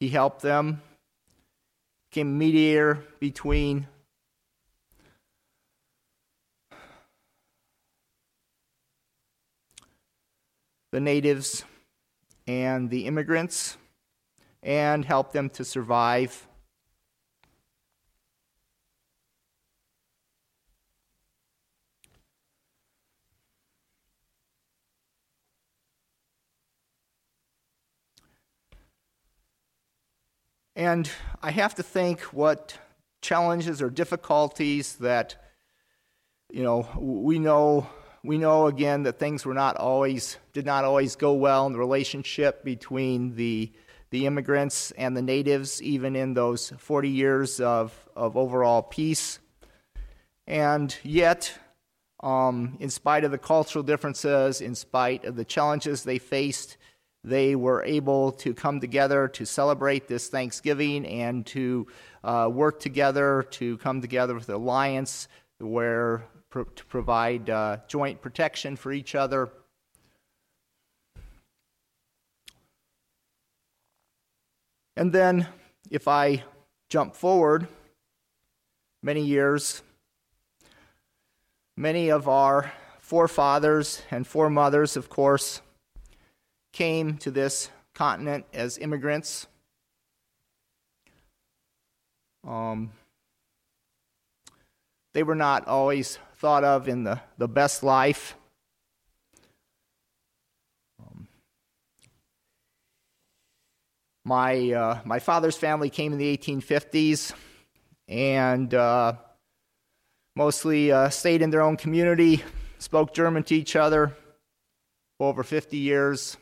He 0.00 0.08
helped 0.08 0.40
them, 0.40 0.80
became 2.10 2.28
a 2.28 2.38
mediator 2.38 3.04
between 3.20 3.86
the 10.90 11.00
natives 11.00 11.66
and 12.46 12.88
the 12.88 13.04
immigrants 13.04 13.76
and 14.62 15.04
helped 15.04 15.34
them 15.34 15.50
to 15.50 15.66
survive 15.66 16.48
And 30.82 31.08
I 31.40 31.52
have 31.52 31.76
to 31.76 31.84
think 31.84 32.22
what 32.32 32.76
challenges 33.20 33.80
or 33.80 33.88
difficulties 33.88 34.96
that, 34.96 35.36
you 36.50 36.64
know, 36.64 36.88
we 36.98 37.38
know 37.38 37.88
we 38.24 38.36
know 38.36 38.66
again 38.66 39.04
that 39.04 39.20
things 39.20 39.46
were 39.46 39.54
not 39.54 39.76
always 39.76 40.38
did 40.52 40.66
not 40.66 40.84
always 40.84 41.14
go 41.14 41.34
well 41.34 41.68
in 41.68 41.72
the 41.72 41.78
relationship 41.78 42.64
between 42.64 43.36
the 43.36 43.70
the 44.10 44.26
immigrants 44.26 44.90
and 44.98 45.16
the 45.16 45.22
natives, 45.22 45.80
even 45.80 46.16
in 46.16 46.34
those 46.34 46.70
40 46.70 47.08
years 47.08 47.60
of, 47.60 47.94
of 48.16 48.36
overall 48.36 48.82
peace. 48.82 49.38
And 50.48 50.96
yet, 51.04 51.56
um, 52.24 52.76
in 52.80 52.90
spite 52.90 53.22
of 53.22 53.30
the 53.30 53.38
cultural 53.38 53.84
differences, 53.84 54.60
in 54.60 54.74
spite 54.74 55.24
of 55.26 55.36
the 55.36 55.44
challenges 55.44 56.02
they 56.02 56.18
faced, 56.18 56.76
they 57.24 57.54
were 57.54 57.84
able 57.84 58.32
to 58.32 58.52
come 58.52 58.80
together 58.80 59.28
to 59.28 59.46
celebrate 59.46 60.08
this 60.08 60.28
Thanksgiving 60.28 61.06
and 61.06 61.46
to 61.46 61.86
uh, 62.24 62.48
work 62.52 62.80
together 62.80 63.44
to 63.50 63.78
come 63.78 64.00
together 64.00 64.34
with 64.34 64.48
an 64.48 64.56
alliance 64.56 65.28
where 65.58 66.24
pro- 66.50 66.64
to 66.64 66.84
provide 66.86 67.48
uh, 67.48 67.76
joint 67.86 68.20
protection 68.20 68.76
for 68.76 68.92
each 68.92 69.14
other. 69.14 69.50
And 74.96 75.12
then, 75.12 75.46
if 75.90 76.06
I 76.06 76.44
jump 76.90 77.14
forward 77.16 77.66
many 79.02 79.24
years, 79.24 79.82
many 81.76 82.10
of 82.10 82.28
our 82.28 82.72
forefathers 82.98 84.02
and 84.10 84.26
foremothers, 84.26 84.96
of 84.96 85.08
course, 85.08 85.62
came 86.72 87.18
to 87.18 87.30
this 87.30 87.70
continent 87.94 88.46
as 88.52 88.78
immigrants. 88.78 89.46
Um, 92.46 92.90
they 95.14 95.22
were 95.22 95.34
not 95.34 95.68
always 95.68 96.18
thought 96.36 96.64
of 96.64 96.88
in 96.88 97.04
the, 97.04 97.20
the 97.38 97.46
best 97.46 97.82
life. 97.82 98.34
Um, 100.98 101.28
my, 104.24 104.72
uh, 104.72 105.00
my 105.04 105.18
father's 105.18 105.56
family 105.56 105.90
came 105.90 106.12
in 106.12 106.18
the 106.18 106.36
1850s 106.36 107.32
and 108.08 108.72
uh, 108.74 109.12
mostly 110.34 110.90
uh, 110.90 111.10
stayed 111.10 111.42
in 111.42 111.50
their 111.50 111.62
own 111.62 111.76
community, 111.76 112.42
spoke 112.78 113.14
German 113.14 113.42
to 113.44 113.54
each 113.54 113.76
other 113.76 114.16
for 115.18 115.28
over 115.28 115.42
50 115.44 115.76
years. 115.76 116.36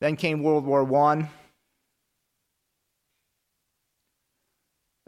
Then 0.00 0.16
came 0.16 0.42
World 0.42 0.64
War 0.64 0.90
I. 1.08 1.28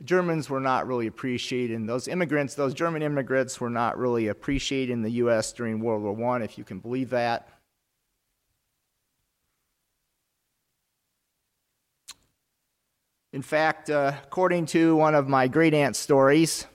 Germans 0.05 0.51
were 0.51 0.61
not 0.61 0.87
really 0.87 1.07
appreciated. 1.07 1.87
Those 1.87 2.09
immigrants, 2.09 2.55
those 2.55 2.75
German 2.75 3.03
immigrants, 3.03 3.61
were 3.61 3.71
not 3.71 3.97
really 3.97 4.29
appreciated 4.29 4.93
in 4.93 5.03
the 5.03 5.11
U.S. 5.13 5.53
during 5.53 5.81
World 5.81 6.03
War 6.03 6.37
I, 6.37 6.43
if 6.43 6.59
you 6.59 6.65
can 6.65 6.81
believe 6.81 7.11
that. 7.11 7.49
In 13.33 13.43
fact, 13.43 13.89
uh, 13.89 14.13
according 14.25 14.67
to 14.67 14.95
one 14.97 15.15
of 15.15 15.27
my 15.27 15.49
great 15.49 15.73
aunt's 15.73 15.99
stories, 15.99 16.67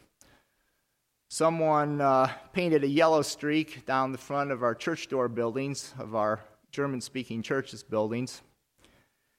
someone 1.29 2.01
uh, 2.01 2.31
painted 2.51 2.83
a 2.83 2.87
yellow 2.87 3.21
streak 3.21 3.85
down 3.85 4.11
the 4.11 4.17
front 4.17 4.51
of 4.51 4.63
our 4.63 4.73
church 4.73 5.07
door 5.07 5.27
buildings 5.27 5.93
of 5.99 6.15
our 6.15 6.39
German 6.77 7.01
speaking 7.01 7.41
churches 7.41 7.81
buildings. 7.81 8.43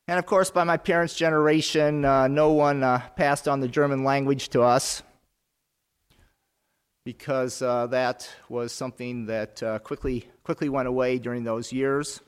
And 0.08 0.18
of 0.18 0.26
course, 0.26 0.50
by 0.50 0.64
my 0.64 0.76
parents' 0.76 1.14
generation, 1.14 2.04
uh, 2.04 2.26
no 2.26 2.50
one 2.50 2.82
uh, 2.82 3.00
passed 3.14 3.46
on 3.46 3.60
the 3.60 3.68
German 3.68 4.02
language 4.02 4.48
to 4.48 4.62
us 4.62 5.04
because 7.04 7.62
uh, 7.62 7.86
that 7.86 8.28
was 8.48 8.72
something 8.72 9.26
that 9.26 9.62
uh, 9.62 9.78
quickly, 9.78 10.28
quickly 10.42 10.68
went 10.68 10.88
away 10.88 11.20
during 11.20 11.44
those 11.44 11.72
years. 11.72 12.20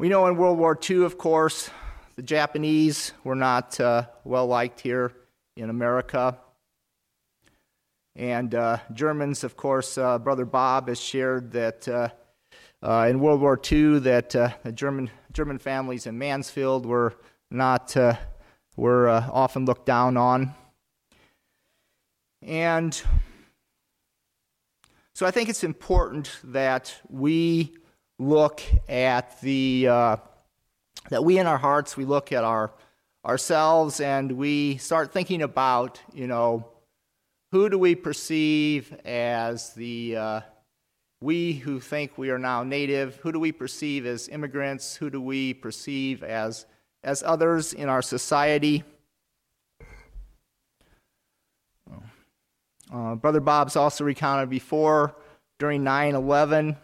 We 0.00 0.08
know 0.08 0.26
in 0.26 0.36
World 0.36 0.58
War 0.58 0.76
II, 0.90 1.04
of 1.04 1.16
course, 1.16 1.70
the 2.16 2.22
Japanese 2.22 3.12
were 3.22 3.36
not 3.36 3.78
uh, 3.78 4.06
well 4.24 4.48
liked 4.48 4.80
here 4.80 5.12
in 5.56 5.70
America. 5.70 6.36
And 8.16 8.52
uh, 8.56 8.78
Germans, 8.92 9.44
of 9.44 9.56
course, 9.56 9.94
Brother 9.94 10.44
Bob 10.44 10.88
has 10.88 11.00
shared 11.00 11.52
that 11.52 12.12
uh, 12.84 13.06
in 13.08 13.18
World 13.18 13.40
War 13.40 13.58
II 13.70 14.00
that 14.00 14.36
uh, 14.36 14.50
German 14.72 15.10
German 15.32 15.58
families 15.58 16.06
in 16.06 16.18
Mansfield 16.18 16.84
were 16.84 17.14
not 17.50 17.96
uh, 17.96 18.16
were 18.76 19.08
uh, 19.08 19.28
often 19.32 19.64
looked 19.64 19.86
down 19.86 20.18
on, 20.18 20.54
and 22.42 23.02
so 25.14 25.24
I 25.24 25.30
think 25.30 25.48
it's 25.48 25.64
important 25.64 26.38
that 26.44 26.94
we 27.08 27.74
look 28.18 28.60
at 28.86 29.40
the 29.40 29.88
uh, 29.88 30.16
that 31.08 31.24
we 31.24 31.38
in 31.38 31.46
our 31.46 31.58
hearts 31.58 31.96
we 31.96 32.04
look 32.04 32.32
at 32.32 32.44
our 32.44 32.70
ourselves 33.24 34.00
and 34.00 34.32
we 34.32 34.76
start 34.76 35.10
thinking 35.10 35.40
about 35.40 36.02
you 36.12 36.26
know 36.26 36.68
who 37.50 37.70
do 37.70 37.78
we 37.78 37.94
perceive 37.94 38.92
as 39.06 39.72
the 39.72 40.16
uh, 40.16 40.40
we 41.20 41.54
who 41.54 41.80
think 41.80 42.18
we 42.18 42.30
are 42.30 42.38
now 42.38 42.62
native, 42.62 43.16
who 43.16 43.32
do 43.32 43.40
we 43.40 43.52
perceive 43.52 44.04
as 44.06 44.28
immigrants? 44.28 44.96
Who 44.96 45.10
do 45.10 45.20
we 45.20 45.54
perceive 45.54 46.22
as, 46.22 46.66
as 47.02 47.22
others 47.22 47.72
in 47.72 47.88
our 47.88 48.02
society? 48.02 48.84
Uh, 52.92 53.14
Brother 53.14 53.40
Bob's 53.40 53.76
also 53.76 54.04
recounted 54.04 54.50
before 54.50 55.16
during 55.58 55.82
9 55.82 56.14
11, 56.14 56.76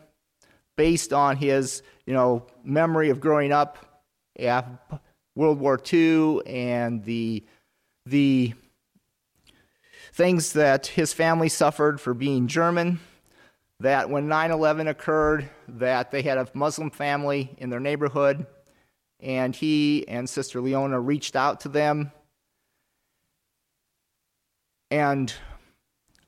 based 0.76 1.12
on 1.12 1.36
his 1.36 1.82
you 2.06 2.14
know, 2.14 2.46
memory 2.64 3.10
of 3.10 3.20
growing 3.20 3.52
up 3.52 4.02
after 4.38 5.00
World 5.36 5.60
War 5.60 5.78
II 5.92 6.40
and 6.46 7.04
the, 7.04 7.44
the 8.06 8.54
things 10.12 10.54
that 10.54 10.88
his 10.88 11.12
family 11.12 11.48
suffered 11.48 12.00
for 12.00 12.14
being 12.14 12.46
German 12.46 12.98
that 13.80 14.08
when 14.10 14.28
9-11 14.28 14.88
occurred 14.88 15.48
that 15.68 16.10
they 16.10 16.22
had 16.22 16.38
a 16.38 16.48
muslim 16.54 16.90
family 16.90 17.54
in 17.58 17.70
their 17.70 17.80
neighborhood 17.80 18.46
and 19.20 19.54
he 19.56 20.06
and 20.08 20.28
sister 20.28 20.60
leona 20.60 20.98
reached 21.00 21.36
out 21.36 21.60
to 21.60 21.68
them. 21.68 22.12
And 24.90 25.32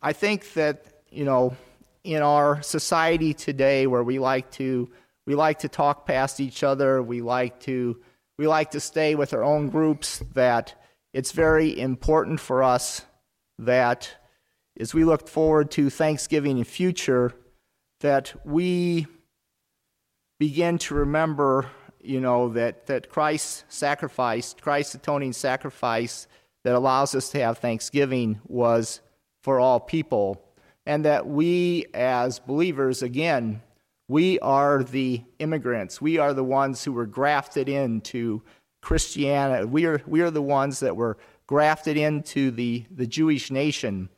i 0.01 0.13
think 0.13 0.53
that 0.55 1.03
you 1.11 1.25
know 1.25 1.57
in 2.05 2.23
our 2.23 2.63
society 2.63 3.33
today 3.35 3.87
where 3.87 4.03
we 4.03 4.19
like 4.19 4.51
to 4.53 4.91
we 5.27 5.35
like 5.35 5.61
to 5.61 5.69
talk 5.69 6.07
past 6.07 6.41
each 6.41 6.63
other 6.65 7.03
we 7.03 7.23
like 7.23 7.61
to 7.61 8.01
we 8.39 8.47
like 8.47 8.71
to 8.73 8.81
stay 8.81 9.15
with 9.15 9.35
our 9.35 9.45
own 9.45 9.69
groups, 9.69 10.23
that 10.35 10.75
it's 11.13 11.33
very 11.33 11.79
important 11.79 12.41
for 12.41 12.63
us 12.63 13.03
that 13.59 14.17
as 14.81 14.95
we 14.95 15.05
look 15.05 15.29
forward 15.29 15.71
to 15.73 15.91
Thanksgiving 15.91 16.59
in 16.59 16.65
future, 16.65 17.35
that 18.03 18.35
we 18.45 19.07
begin 20.39 20.77
to 20.77 20.95
remember, 20.95 21.71
you 22.01 22.21
know, 22.21 22.51
that, 22.51 22.87
that 22.87 23.09
Christ's 23.09 23.65
sacrifice, 23.69 24.55
Christ's 24.61 24.97
atoning 24.97 25.33
sacrifice 25.33 26.27
that 26.65 26.75
allows 26.75 27.15
us 27.15 27.31
to 27.31 27.41
have 27.41 27.59
Thanksgiving 27.59 28.41
was 28.47 29.01
for 29.43 29.59
all 29.59 29.81
people. 29.81 30.43
And 30.85 31.05
that 31.05 31.27
we 31.27 31.87
as 31.95 32.41
believers, 32.41 33.03
again, 33.03 33.63
we 34.09 34.39
are 34.41 34.83
the 34.83 35.23
immigrants. 35.39 36.01
We 36.01 36.19
are 36.19 36.35
the 36.35 36.45
ones 36.45 36.83
who 36.85 36.93
were 36.93 37.07
grafted 37.07 37.69
into 37.69 38.43
Christianity. 38.81 39.65
We 39.65 39.87
are, 39.87 40.03
we 40.07 40.23
are 40.23 40.31
the 40.31 40.43
ones 40.43 40.81
that 40.81 40.97
were 40.97 41.19
grafted 41.47 41.97
into 41.97 42.51
the, 42.51 42.85
the 42.91 43.07
Jewish 43.07 43.51
nation. 43.51 44.09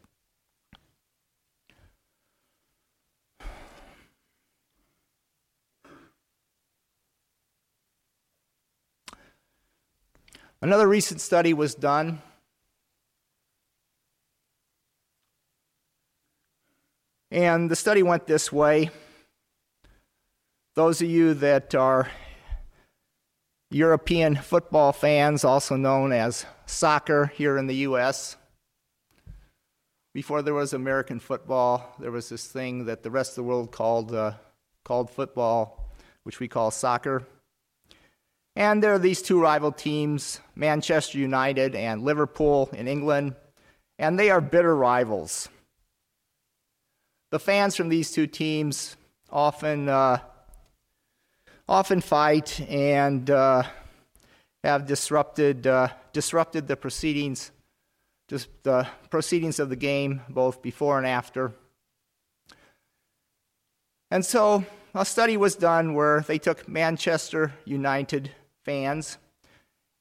Another 10.64 10.88
recent 10.88 11.20
study 11.20 11.52
was 11.52 11.74
done. 11.74 12.22
And 17.30 17.70
the 17.70 17.76
study 17.76 18.02
went 18.02 18.26
this 18.26 18.50
way. 18.50 18.88
Those 20.74 21.02
of 21.02 21.10
you 21.10 21.34
that 21.34 21.74
are 21.74 22.08
European 23.70 24.36
football 24.36 24.92
fans, 24.92 25.44
also 25.44 25.76
known 25.76 26.12
as 26.12 26.46
soccer 26.64 27.26
here 27.26 27.58
in 27.58 27.66
the 27.66 27.76
U.S., 27.88 28.38
before 30.14 30.40
there 30.40 30.54
was 30.54 30.72
American 30.72 31.20
football, 31.20 31.94
there 31.98 32.10
was 32.10 32.30
this 32.30 32.46
thing 32.46 32.86
that 32.86 33.02
the 33.02 33.10
rest 33.10 33.32
of 33.32 33.34
the 33.34 33.42
world 33.42 33.70
called, 33.70 34.14
uh, 34.14 34.32
called 34.82 35.10
football, 35.10 35.92
which 36.22 36.40
we 36.40 36.48
call 36.48 36.70
soccer. 36.70 37.26
And 38.56 38.82
there 38.82 38.94
are 38.94 39.00
these 39.00 39.20
two 39.20 39.40
rival 39.40 39.72
teams, 39.72 40.40
Manchester 40.54 41.18
United 41.18 41.74
and 41.74 42.02
Liverpool 42.04 42.70
in 42.72 42.86
England, 42.86 43.34
and 43.98 44.18
they 44.18 44.30
are 44.30 44.40
bitter 44.40 44.76
rivals. 44.76 45.48
The 47.32 47.40
fans 47.40 47.74
from 47.74 47.88
these 47.88 48.12
two 48.12 48.28
teams 48.28 48.96
often, 49.28 49.88
uh, 49.88 50.18
often 51.68 52.00
fight 52.00 52.60
and 52.68 53.28
uh, 53.28 53.64
have 54.62 54.86
disrupted, 54.86 55.66
uh, 55.66 55.88
disrupted 56.12 56.68
the 56.68 56.76
proceedings, 56.76 57.50
just 58.28 58.48
the 58.62 58.86
proceedings 59.10 59.58
of 59.58 59.68
the 59.68 59.76
game, 59.76 60.22
both 60.28 60.62
before 60.62 60.96
and 60.96 61.06
after. 61.08 61.52
And 64.12 64.24
so 64.24 64.64
a 64.94 65.04
study 65.04 65.36
was 65.36 65.56
done 65.56 65.94
where 65.94 66.20
they 66.20 66.38
took 66.38 66.68
Manchester 66.68 67.52
United 67.64 68.30
fans, 68.64 69.18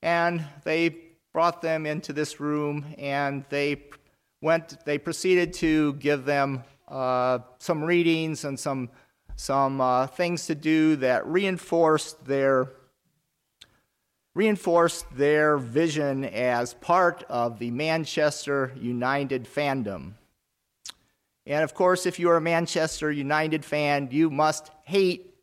and 0.01 0.43
they 0.64 0.95
brought 1.34 1.61
them 1.61 1.86
into 1.86 2.14
this 2.14 2.39
room 2.39 2.86
and 2.97 3.43
they 3.49 3.82
went 4.41 4.86
they 4.86 4.97
proceeded 4.97 5.53
to 5.53 5.93
give 5.93 6.26
them 6.26 6.64
uh, 6.88 7.39
some 7.59 7.84
readings 7.84 8.45
and 8.45 8.59
some 8.59 8.89
some 9.36 9.82
uh, 9.82 10.05
things 10.05 10.45
to 10.45 10.53
do 10.53 10.95
that 10.97 11.26
reinforced 11.26 12.24
their 12.26 12.70
reinforced 14.36 15.05
their 15.16 15.57
vision 15.57 16.26
as 16.26 16.74
part 16.76 17.24
of 17.30 17.59
the 17.59 17.72
Manchester 17.72 18.74
United 18.80 19.45
fandom. 19.45 20.14
And 21.45 21.64
of 21.64 21.74
course, 21.74 22.05
if 22.05 22.20
you're 22.20 22.38
a 22.38 22.41
Manchester 22.41 23.11
United 23.11 23.66
fan, 23.66 24.09
you 24.11 24.30
must 24.30 24.72
hate 24.84 25.36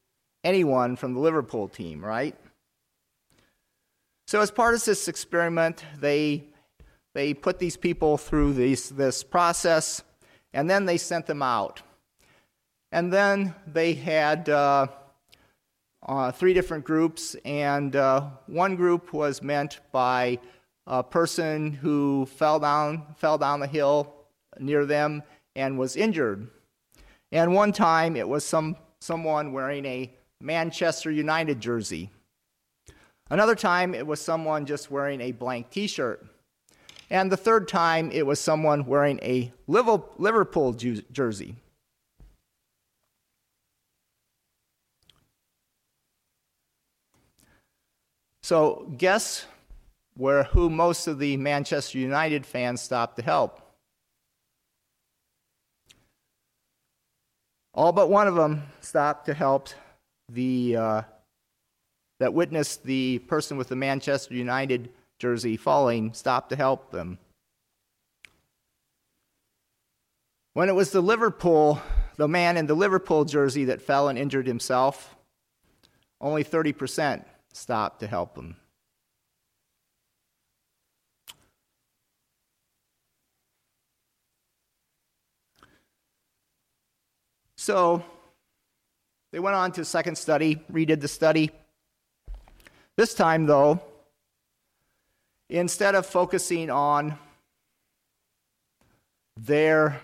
anyone 0.42 0.96
from 0.96 1.14
the 1.14 1.20
Liverpool 1.20 1.68
team, 1.68 2.04
right? 2.04 2.34
So, 4.30 4.40
as 4.40 4.52
part 4.52 4.76
of 4.76 4.84
this 4.84 5.08
experiment, 5.08 5.84
they, 5.98 6.44
they 7.14 7.34
put 7.34 7.58
these 7.58 7.76
people 7.76 8.16
through 8.16 8.52
these, 8.52 8.90
this 8.90 9.24
process, 9.24 10.04
and 10.52 10.70
then 10.70 10.86
they 10.86 10.98
sent 10.98 11.26
them 11.26 11.42
out. 11.42 11.82
And 12.92 13.12
then 13.12 13.56
they 13.66 13.92
had 13.92 14.48
uh, 14.48 14.86
uh, 16.06 16.30
three 16.30 16.54
different 16.54 16.84
groups, 16.84 17.34
and 17.44 17.96
uh, 17.96 18.28
one 18.46 18.76
group 18.76 19.12
was 19.12 19.42
meant 19.42 19.80
by 19.90 20.38
a 20.86 21.02
person 21.02 21.72
who 21.72 22.24
fell 22.26 22.60
down, 22.60 23.06
fell 23.16 23.36
down 23.36 23.58
the 23.58 23.66
hill 23.66 24.14
near 24.60 24.86
them 24.86 25.24
and 25.56 25.76
was 25.76 25.96
injured. 25.96 26.48
And 27.32 27.52
one 27.52 27.72
time 27.72 28.14
it 28.14 28.28
was 28.28 28.44
some, 28.44 28.76
someone 29.00 29.52
wearing 29.52 29.84
a 29.86 30.14
Manchester 30.40 31.10
United 31.10 31.60
jersey. 31.60 32.10
Another 33.30 33.54
time, 33.54 33.94
it 33.94 34.06
was 34.06 34.20
someone 34.20 34.66
just 34.66 34.90
wearing 34.90 35.20
a 35.20 35.30
blank 35.30 35.70
t 35.70 35.86
shirt. 35.86 36.26
And 37.10 37.30
the 37.30 37.36
third 37.36 37.68
time, 37.68 38.10
it 38.12 38.26
was 38.26 38.40
someone 38.40 38.84
wearing 38.86 39.20
a 39.22 39.52
Liverpool 39.66 40.72
jersey. 40.72 41.56
So, 48.42 48.92
guess 48.98 49.46
where 50.16 50.44
who 50.44 50.68
most 50.68 51.06
of 51.06 51.20
the 51.20 51.36
Manchester 51.36 51.98
United 51.98 52.44
fans 52.44 52.80
stopped 52.80 53.16
to 53.16 53.22
help? 53.22 53.60
All 57.74 57.92
but 57.92 58.10
one 58.10 58.26
of 58.26 58.34
them 58.34 58.64
stopped 58.80 59.26
to 59.26 59.34
help 59.34 59.68
the 60.28 60.76
uh, 60.76 61.02
that 62.20 62.34
witnessed 62.34 62.84
the 62.84 63.18
person 63.20 63.56
with 63.56 63.68
the 63.68 63.76
Manchester 63.76 64.34
United 64.34 64.90
jersey 65.18 65.56
falling 65.56 66.12
stop 66.12 66.50
to 66.50 66.56
help 66.56 66.92
them. 66.92 67.18
When 70.52 70.68
it 70.68 70.74
was 70.74 70.90
the 70.90 71.00
Liverpool, 71.00 71.80
the 72.16 72.28
man 72.28 72.56
in 72.56 72.66
the 72.66 72.74
Liverpool 72.74 73.24
jersey 73.24 73.64
that 73.64 73.80
fell 73.80 74.08
and 74.08 74.18
injured 74.18 74.46
himself, 74.46 75.16
only 76.20 76.44
30% 76.44 77.24
stopped 77.54 78.00
to 78.00 78.06
help 78.06 78.36
him. 78.36 78.56
So 87.56 88.04
they 89.32 89.38
went 89.38 89.56
on 89.56 89.72
to 89.72 89.82
a 89.82 89.84
second 89.84 90.16
study, 90.16 90.62
redid 90.70 91.00
the 91.00 91.08
study, 91.08 91.50
this 93.00 93.14
time, 93.14 93.46
though, 93.46 93.80
instead 95.48 95.94
of 95.94 96.04
focusing 96.04 96.68
on 96.68 97.18
their 99.38 100.02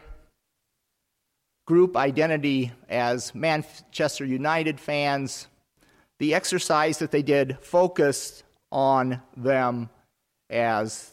group 1.67 1.95
identity 1.95 2.73
as 2.89 3.35
Manchester 3.35 4.25
United 4.25 4.81
fans, 4.81 5.47
the 6.21 6.33
exercise 6.33 6.97
that 6.97 7.11
they 7.11 7.21
did 7.21 7.59
focused 7.61 8.45
on 8.73 9.21
them 9.37 9.91
as 10.49 11.13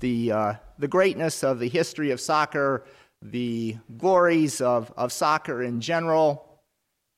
the, 0.00 0.32
uh, 0.32 0.54
the 0.80 0.88
greatness 0.88 1.44
of 1.44 1.60
the 1.60 1.68
history 1.68 2.10
of 2.10 2.20
soccer, 2.20 2.84
the 3.22 3.76
glories 3.98 4.60
of, 4.60 4.92
of 4.96 5.12
soccer 5.12 5.62
in 5.62 5.80
general, 5.80 6.58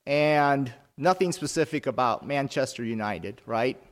and 0.05 0.71
nothing 0.99 1.33
specific 1.33 1.87
about 1.87 2.27
Manchester 2.27 2.85
United, 2.85 3.41
right? 3.47 3.83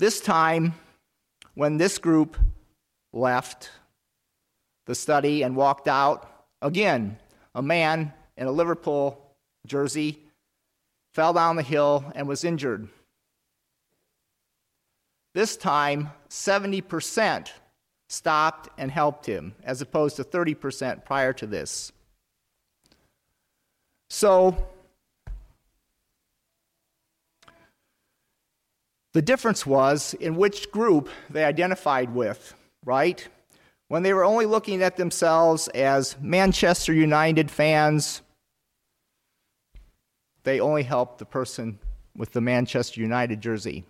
This 0.00 0.18
time, 0.18 0.72
when 1.52 1.76
this 1.76 1.98
group 1.98 2.38
left 3.12 3.70
the 4.86 4.94
study 4.94 5.42
and 5.42 5.54
walked 5.54 5.88
out, 5.88 6.46
again, 6.62 7.18
a 7.54 7.60
man 7.60 8.14
in 8.38 8.46
a 8.46 8.50
Liverpool 8.50 9.20
jersey 9.66 10.18
fell 11.12 11.34
down 11.34 11.56
the 11.56 11.62
hill 11.62 12.10
and 12.14 12.26
was 12.26 12.44
injured. 12.44 12.88
This 15.34 15.58
time, 15.58 16.08
70% 16.30 17.50
stopped 18.08 18.70
and 18.78 18.90
helped 18.90 19.26
him, 19.26 19.54
as 19.64 19.82
opposed 19.82 20.16
to 20.16 20.24
30% 20.24 21.04
prior 21.04 21.34
to 21.34 21.46
this. 21.46 21.92
So, 24.08 24.66
The 29.12 29.22
difference 29.22 29.66
was 29.66 30.14
in 30.14 30.36
which 30.36 30.70
group 30.70 31.08
they 31.28 31.44
identified 31.44 32.14
with, 32.14 32.54
right? 32.84 33.26
When 33.88 34.04
they 34.04 34.14
were 34.14 34.24
only 34.24 34.46
looking 34.46 34.82
at 34.82 34.96
themselves 34.96 35.66
as 35.68 36.16
Manchester 36.20 36.92
United 36.92 37.50
fans, 37.50 38.22
they 40.44 40.60
only 40.60 40.84
helped 40.84 41.18
the 41.18 41.24
person 41.24 41.80
with 42.16 42.30
the 42.32 42.40
Manchester 42.40 43.00
United 43.00 43.40
jersey. 43.40 43.84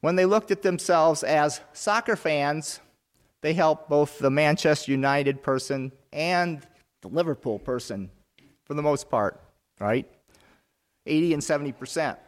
When 0.00 0.16
they 0.16 0.26
looked 0.26 0.50
at 0.50 0.62
themselves 0.62 1.22
as 1.22 1.60
soccer 1.72 2.16
fans, 2.16 2.80
they 3.40 3.54
helped 3.54 3.88
both 3.88 4.18
the 4.18 4.30
Manchester 4.30 4.90
United 4.90 5.44
person 5.44 5.92
and 6.12 6.66
the 7.02 7.08
Liverpool 7.08 7.60
person 7.60 8.10
for 8.64 8.74
the 8.74 8.82
most 8.82 9.08
part, 9.08 9.40
right? 9.78 10.10
80 11.06 11.34
and 11.34 11.44
70 11.44 11.72
percent. 11.72 12.18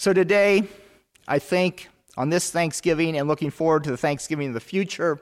So 0.00 0.12
today, 0.12 0.62
I 1.26 1.40
think 1.40 1.88
on 2.16 2.28
this 2.28 2.52
Thanksgiving 2.52 3.18
and 3.18 3.26
looking 3.26 3.50
forward 3.50 3.82
to 3.82 3.90
the 3.90 3.96
Thanksgiving 3.96 4.46
of 4.46 4.54
the 4.54 4.60
future, 4.60 5.18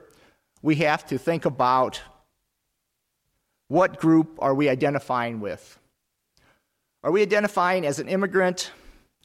we 0.61 0.75
have 0.75 1.03
to 1.07 1.17
think 1.17 1.45
about 1.45 1.99
what 3.69 3.99
group 3.99 4.37
are 4.37 4.53
we 4.53 4.69
identifying 4.69 5.39
with? 5.39 5.79
Are 7.03 7.09
we 7.09 7.23
identifying 7.23 7.87
as 7.87 7.97
an 7.97 8.07
immigrant 8.07 8.69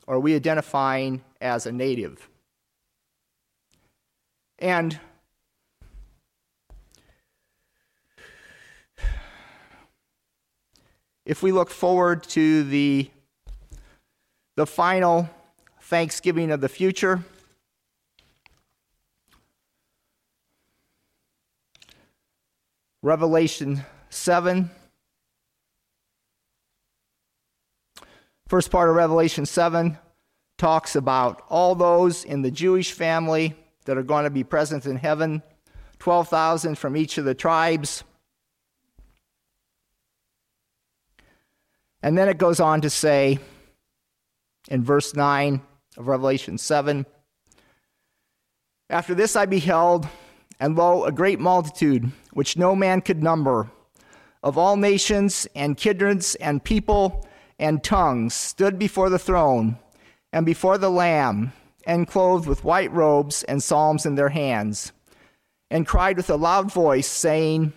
or 0.06 0.14
are 0.14 0.20
we 0.20 0.34
identifying 0.34 1.22
as 1.42 1.66
a 1.66 1.72
native? 1.72 2.30
And 4.58 4.98
if 11.26 11.42
we 11.42 11.52
look 11.52 11.68
forward 11.68 12.22
to 12.22 12.64
the, 12.64 13.10
the 14.56 14.66
final 14.66 15.28
Thanksgiving 15.92 16.50
of 16.50 16.62
the 16.62 16.70
future, 16.70 17.22
Revelation 23.02 23.84
7. 24.08 24.70
First 28.48 28.70
part 28.70 28.88
of 28.88 28.96
Revelation 28.96 29.44
7 29.44 29.98
talks 30.56 30.96
about 30.96 31.42
all 31.50 31.74
those 31.74 32.24
in 32.24 32.40
the 32.40 32.50
Jewish 32.50 32.92
family 32.92 33.54
that 33.84 33.98
are 33.98 34.02
going 34.02 34.24
to 34.24 34.30
be 34.30 34.44
present 34.44 34.86
in 34.86 34.96
heaven 34.96 35.42
12,000 35.98 36.78
from 36.78 36.96
each 36.96 37.18
of 37.18 37.26
the 37.26 37.34
tribes. 37.34 38.02
And 42.02 42.16
then 42.16 42.30
it 42.30 42.38
goes 42.38 42.60
on 42.60 42.80
to 42.80 42.88
say 42.88 43.38
in 44.70 44.82
verse 44.82 45.14
9 45.14 45.60
of 45.96 46.08
Revelation 46.08 46.58
7 46.58 47.06
After 48.90 49.14
this 49.14 49.36
I 49.36 49.46
beheld, 49.46 50.08
and 50.58 50.76
lo, 50.76 51.04
a 51.04 51.12
great 51.12 51.40
multitude, 51.40 52.10
which 52.32 52.56
no 52.56 52.74
man 52.74 53.00
could 53.00 53.22
number, 53.22 53.70
of 54.42 54.58
all 54.58 54.76
nations 54.76 55.46
and 55.54 55.76
kindreds 55.76 56.34
and 56.36 56.64
people 56.64 57.26
and 57.58 57.82
tongues, 57.82 58.34
stood 58.34 58.78
before 58.78 59.10
the 59.10 59.18
throne 59.18 59.78
and 60.32 60.46
before 60.46 60.78
the 60.78 60.90
Lamb, 60.90 61.52
and 61.86 62.08
clothed 62.08 62.46
with 62.46 62.64
white 62.64 62.92
robes 62.92 63.42
and 63.44 63.62
psalms 63.62 64.06
in 64.06 64.14
their 64.14 64.30
hands, 64.30 64.92
and 65.70 65.86
cried 65.86 66.16
with 66.16 66.30
a 66.30 66.36
loud 66.36 66.72
voice, 66.72 67.06
saying, 67.06 67.72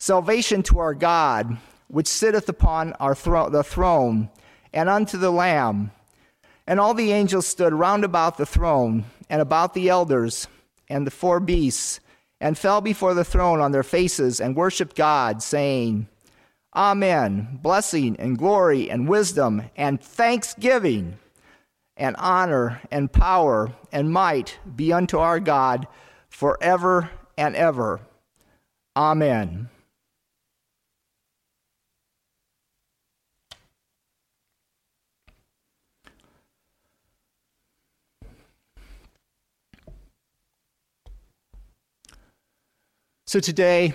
Salvation 0.00 0.62
to 0.64 0.78
our 0.78 0.94
God, 0.94 1.56
which 1.88 2.08
sitteth 2.08 2.48
upon 2.48 2.94
our 2.94 3.14
thro- 3.14 3.50
the 3.50 3.62
throne, 3.62 4.28
and 4.72 4.88
unto 4.88 5.16
the 5.16 5.30
Lamb. 5.30 5.92
And 6.66 6.80
all 6.80 6.94
the 6.94 7.12
angels 7.12 7.46
stood 7.46 7.74
round 7.74 8.04
about 8.04 8.36
the 8.36 8.46
throne, 8.46 9.04
and 9.28 9.42
about 9.42 9.74
the 9.74 9.88
elders, 9.88 10.48
and 10.88 11.06
the 11.06 11.10
four 11.10 11.40
beasts, 11.40 12.00
and 12.40 12.56
fell 12.56 12.80
before 12.80 13.14
the 13.14 13.24
throne 13.24 13.60
on 13.60 13.72
their 13.72 13.82
faces, 13.82 14.40
and 14.40 14.56
worshipped 14.56 14.96
God, 14.96 15.42
saying, 15.42 16.08
Amen. 16.74 17.60
Blessing 17.62 18.16
and 18.18 18.36
glory 18.36 18.90
and 18.90 19.08
wisdom 19.08 19.62
and 19.76 20.00
thanksgiving 20.00 21.18
and 21.96 22.16
honor 22.18 22.80
and 22.90 23.12
power 23.12 23.72
and 23.92 24.12
might 24.12 24.58
be 24.74 24.92
unto 24.92 25.18
our 25.18 25.38
God 25.38 25.86
forever 26.28 27.10
and 27.38 27.54
ever. 27.54 28.00
Amen. 28.96 29.68
So 43.34 43.40
today, 43.40 43.92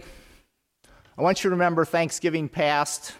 I 1.17 1.21
want 1.21 1.41
you 1.41 1.49
to 1.49 1.55
remember 1.55 1.85
Thanksgiving 1.85 2.49
past. 2.49 3.13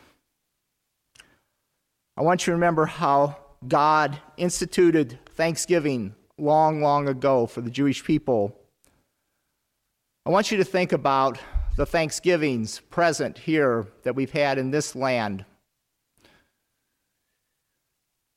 I 2.17 2.23
want 2.23 2.41
you 2.41 2.47
to 2.47 2.55
remember 2.55 2.85
how 2.85 3.37
God 3.65 4.19
instituted 4.35 5.17
Thanksgiving 5.35 6.13
long, 6.37 6.81
long 6.81 7.07
ago 7.07 7.45
for 7.45 7.61
the 7.61 7.69
Jewish 7.69 8.03
people. 8.03 8.53
I 10.25 10.29
want 10.29 10.51
you 10.51 10.57
to 10.57 10.65
think 10.65 10.91
about 10.91 11.39
the 11.77 11.85
Thanksgivings 11.85 12.81
present 12.89 13.37
here 13.37 13.87
that 14.03 14.13
we've 14.13 14.33
had 14.33 14.57
in 14.57 14.71
this 14.71 14.97
land. 14.97 15.45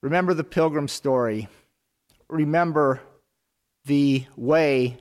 Remember 0.05 0.35
the 0.35 0.45
pilgrim 0.45 0.87
story. 0.87 1.49
Remember 2.29 3.01
the 3.87 4.25
way 4.37 4.99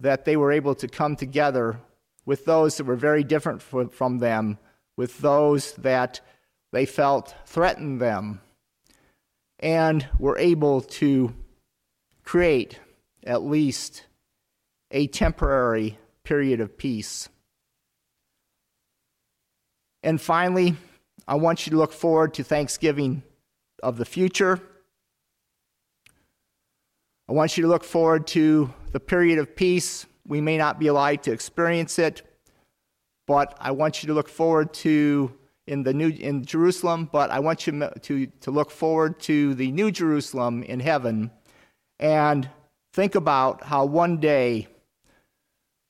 that 0.00 0.24
they 0.24 0.36
were 0.36 0.50
able 0.50 0.74
to 0.74 0.88
come 0.88 1.14
together 1.14 1.78
with 2.26 2.44
those 2.44 2.76
that 2.76 2.84
were 2.84 2.96
very 2.96 3.24
different 3.24 3.62
from 3.62 4.18
them, 4.18 4.58
with 4.96 5.18
those 5.18 5.72
that 5.74 6.20
they 6.72 6.86
felt 6.86 7.34
threatened 7.46 8.00
them, 8.00 8.40
and 9.60 10.08
were 10.18 10.38
able 10.38 10.80
to 10.80 11.34
create 12.22 12.80
at 13.24 13.42
least 13.42 14.06
a 14.90 15.06
temporary 15.06 15.98
period 16.24 16.60
of 16.60 16.76
peace. 16.76 17.28
And 20.02 20.20
finally, 20.20 20.76
I 21.26 21.36
want 21.36 21.66
you 21.66 21.70
to 21.70 21.76
look 21.76 21.92
forward 21.92 22.34
to 22.34 22.44
Thanksgiving 22.44 23.22
of 23.82 23.96
the 23.96 24.04
future. 24.04 24.60
I 27.28 27.32
want 27.32 27.56
you 27.56 27.62
to 27.62 27.68
look 27.68 27.84
forward 27.84 28.26
to 28.28 28.72
the 28.92 29.00
period 29.00 29.38
of 29.38 29.56
peace 29.56 30.04
we 30.26 30.40
may 30.40 30.56
not 30.56 30.78
be 30.78 30.86
alive 30.86 31.22
to 31.22 31.32
experience 31.32 31.98
it, 31.98 32.22
but 33.26 33.56
I 33.60 33.72
want 33.72 34.02
you 34.02 34.08
to 34.08 34.14
look 34.14 34.28
forward 34.28 34.72
to 34.74 35.32
in 35.66 35.82
the 35.82 35.94
new 35.94 36.08
in 36.08 36.44
Jerusalem, 36.44 37.08
but 37.10 37.30
I 37.30 37.40
want 37.40 37.66
you 37.66 37.88
to, 38.02 38.26
to 38.26 38.50
look 38.50 38.70
forward 38.70 39.18
to 39.20 39.54
the 39.54 39.70
new 39.70 39.90
Jerusalem 39.90 40.62
in 40.62 40.80
heaven 40.80 41.30
and 41.98 42.48
think 42.92 43.14
about 43.14 43.64
how 43.64 43.86
one 43.86 44.18
day 44.18 44.68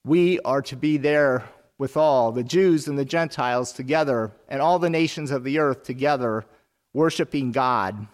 we 0.05 0.39
are 0.41 0.63
to 0.63 0.77
be 0.77 0.97
there 0.97 1.45
with 1.77 1.97
all 1.97 2.31
the 2.31 2.45
Jews 2.45 2.87
and 2.87 2.99
the 2.99 3.05
Gentiles 3.05 3.73
together 3.73 4.33
and 4.49 4.61
all 4.61 4.79
the 4.79 4.91
nations 4.91 5.31
of 5.31 5.43
the 5.43 5.59
earth 5.59 5.83
together 5.83 6.45
worshiping 6.93 7.51
God. 7.51 8.07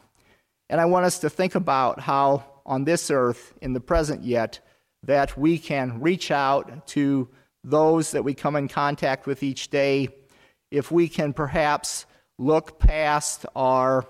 And 0.71 0.81
I 0.81 0.87
want 0.87 1.05
us 1.05 1.19
to 1.19 1.31
think 1.31 1.55
about 1.55 2.01
how 2.01 2.45
on 2.65 2.85
this 2.85 3.11
earth, 3.11 3.53
in 3.61 3.73
the 3.73 3.81
present 3.81 4.23
yet, 4.25 4.61
that 5.05 5.37
we 5.37 5.59
can 5.59 6.01
reach 6.01 6.31
out 6.31 6.87
to 6.89 7.29
those 7.65 8.13
that 8.13 8.25
we 8.25 8.35
come 8.35 8.57
in 8.57 8.69
contact 8.69 9.27
with 9.27 9.43
each 9.43 9.71
day. 9.71 10.09
If 10.71 10.91
we 10.91 11.09
can 11.09 11.33
perhaps 11.33 12.07
look 12.39 12.79
past 12.79 13.47
our 13.55 14.07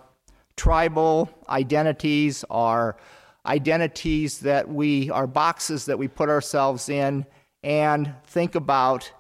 tribal 0.56 1.30
identities, 1.48 2.44
our 2.50 2.96
identities 3.46 4.40
that 4.40 4.68
we, 4.68 5.10
our 5.10 5.26
boxes 5.26 5.86
that 5.86 5.98
we 5.98 6.08
put 6.08 6.28
ourselves 6.28 6.88
in, 6.88 7.26
and 7.62 8.14
think 8.26 8.54
about 8.54 9.10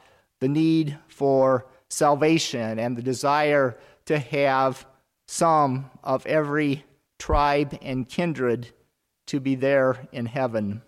the 0.40 0.48
need 0.48 0.98
for 1.08 1.66
salvation 1.88 2.78
and 2.78 2.96
the 2.96 3.02
desire 3.02 3.76
to 4.06 4.18
have 4.18 4.86
some 5.28 5.90
of 6.02 6.26
every 6.26 6.84
tribe 7.18 7.78
and 7.82 8.08
kindred 8.08 8.68
to 9.26 9.40
be 9.40 9.54
there 9.54 10.08
in 10.12 10.26
heaven 10.26 10.82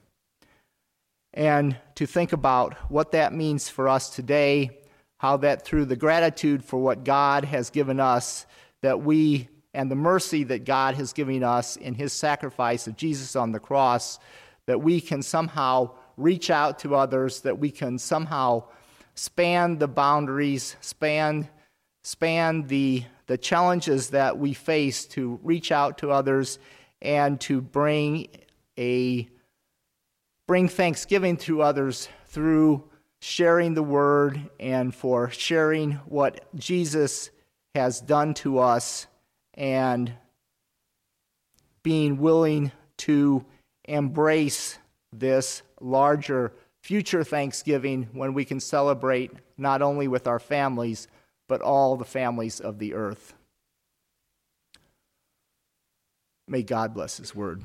and 1.34 1.76
to 1.94 2.06
think 2.06 2.32
about 2.32 2.74
what 2.90 3.12
that 3.12 3.32
means 3.32 3.68
for 3.68 3.88
us 3.88 4.10
today, 4.10 4.70
how 5.18 5.36
that 5.38 5.64
through 5.64 5.86
the 5.86 5.96
gratitude 5.96 6.64
for 6.64 6.78
what 6.78 7.04
God 7.04 7.44
has 7.44 7.70
given 7.70 8.00
us, 8.00 8.46
that 8.82 9.02
we 9.02 9.48
and 9.74 9.90
the 9.90 9.96
mercy 9.96 10.44
that 10.44 10.64
God 10.64 10.94
has 10.96 11.12
given 11.12 11.42
us 11.42 11.76
in 11.76 11.94
his 11.94 12.12
sacrifice 12.12 12.86
of 12.86 12.96
Jesus 12.96 13.36
on 13.36 13.52
the 13.52 13.60
cross, 13.60 14.18
that 14.66 14.80
we 14.80 15.00
can 15.00 15.22
somehow 15.22 15.90
reach 16.16 16.50
out 16.50 16.78
to 16.80 16.94
others, 16.94 17.40
that 17.40 17.58
we 17.58 17.70
can 17.70 17.98
somehow 17.98 18.64
span 19.14 19.78
the 19.78 19.88
boundaries, 19.88 20.76
span, 20.80 21.48
span 22.02 22.66
the, 22.66 23.04
the 23.26 23.38
challenges 23.38 24.10
that 24.10 24.36
we 24.38 24.52
face 24.52 25.06
to 25.06 25.40
reach 25.42 25.72
out 25.72 25.98
to 25.98 26.10
others 26.10 26.58
and 27.00 27.40
to 27.40 27.60
bring 27.60 28.28
a 28.78 29.28
bring 30.52 30.68
thanksgiving 30.68 31.34
to 31.34 31.62
others 31.62 32.10
through 32.26 32.84
sharing 33.22 33.72
the 33.72 33.82
word 33.82 34.38
and 34.60 34.94
for 34.94 35.30
sharing 35.30 35.92
what 36.04 36.44
Jesus 36.54 37.30
has 37.74 38.02
done 38.02 38.34
to 38.34 38.58
us 38.58 39.06
and 39.54 40.12
being 41.82 42.18
willing 42.18 42.70
to 42.98 43.42
embrace 43.86 44.78
this 45.10 45.62
larger 45.80 46.52
future 46.82 47.24
Thanksgiving 47.24 48.10
when 48.12 48.34
we 48.34 48.44
can 48.44 48.60
celebrate 48.60 49.32
not 49.56 49.80
only 49.80 50.06
with 50.06 50.26
our 50.26 50.38
families, 50.38 51.08
but 51.48 51.62
all 51.62 51.96
the 51.96 52.04
families 52.04 52.60
of 52.60 52.78
the 52.78 52.92
earth. 52.92 53.32
May 56.46 56.62
God 56.62 56.92
bless 56.92 57.16
His 57.16 57.34
word. 57.34 57.62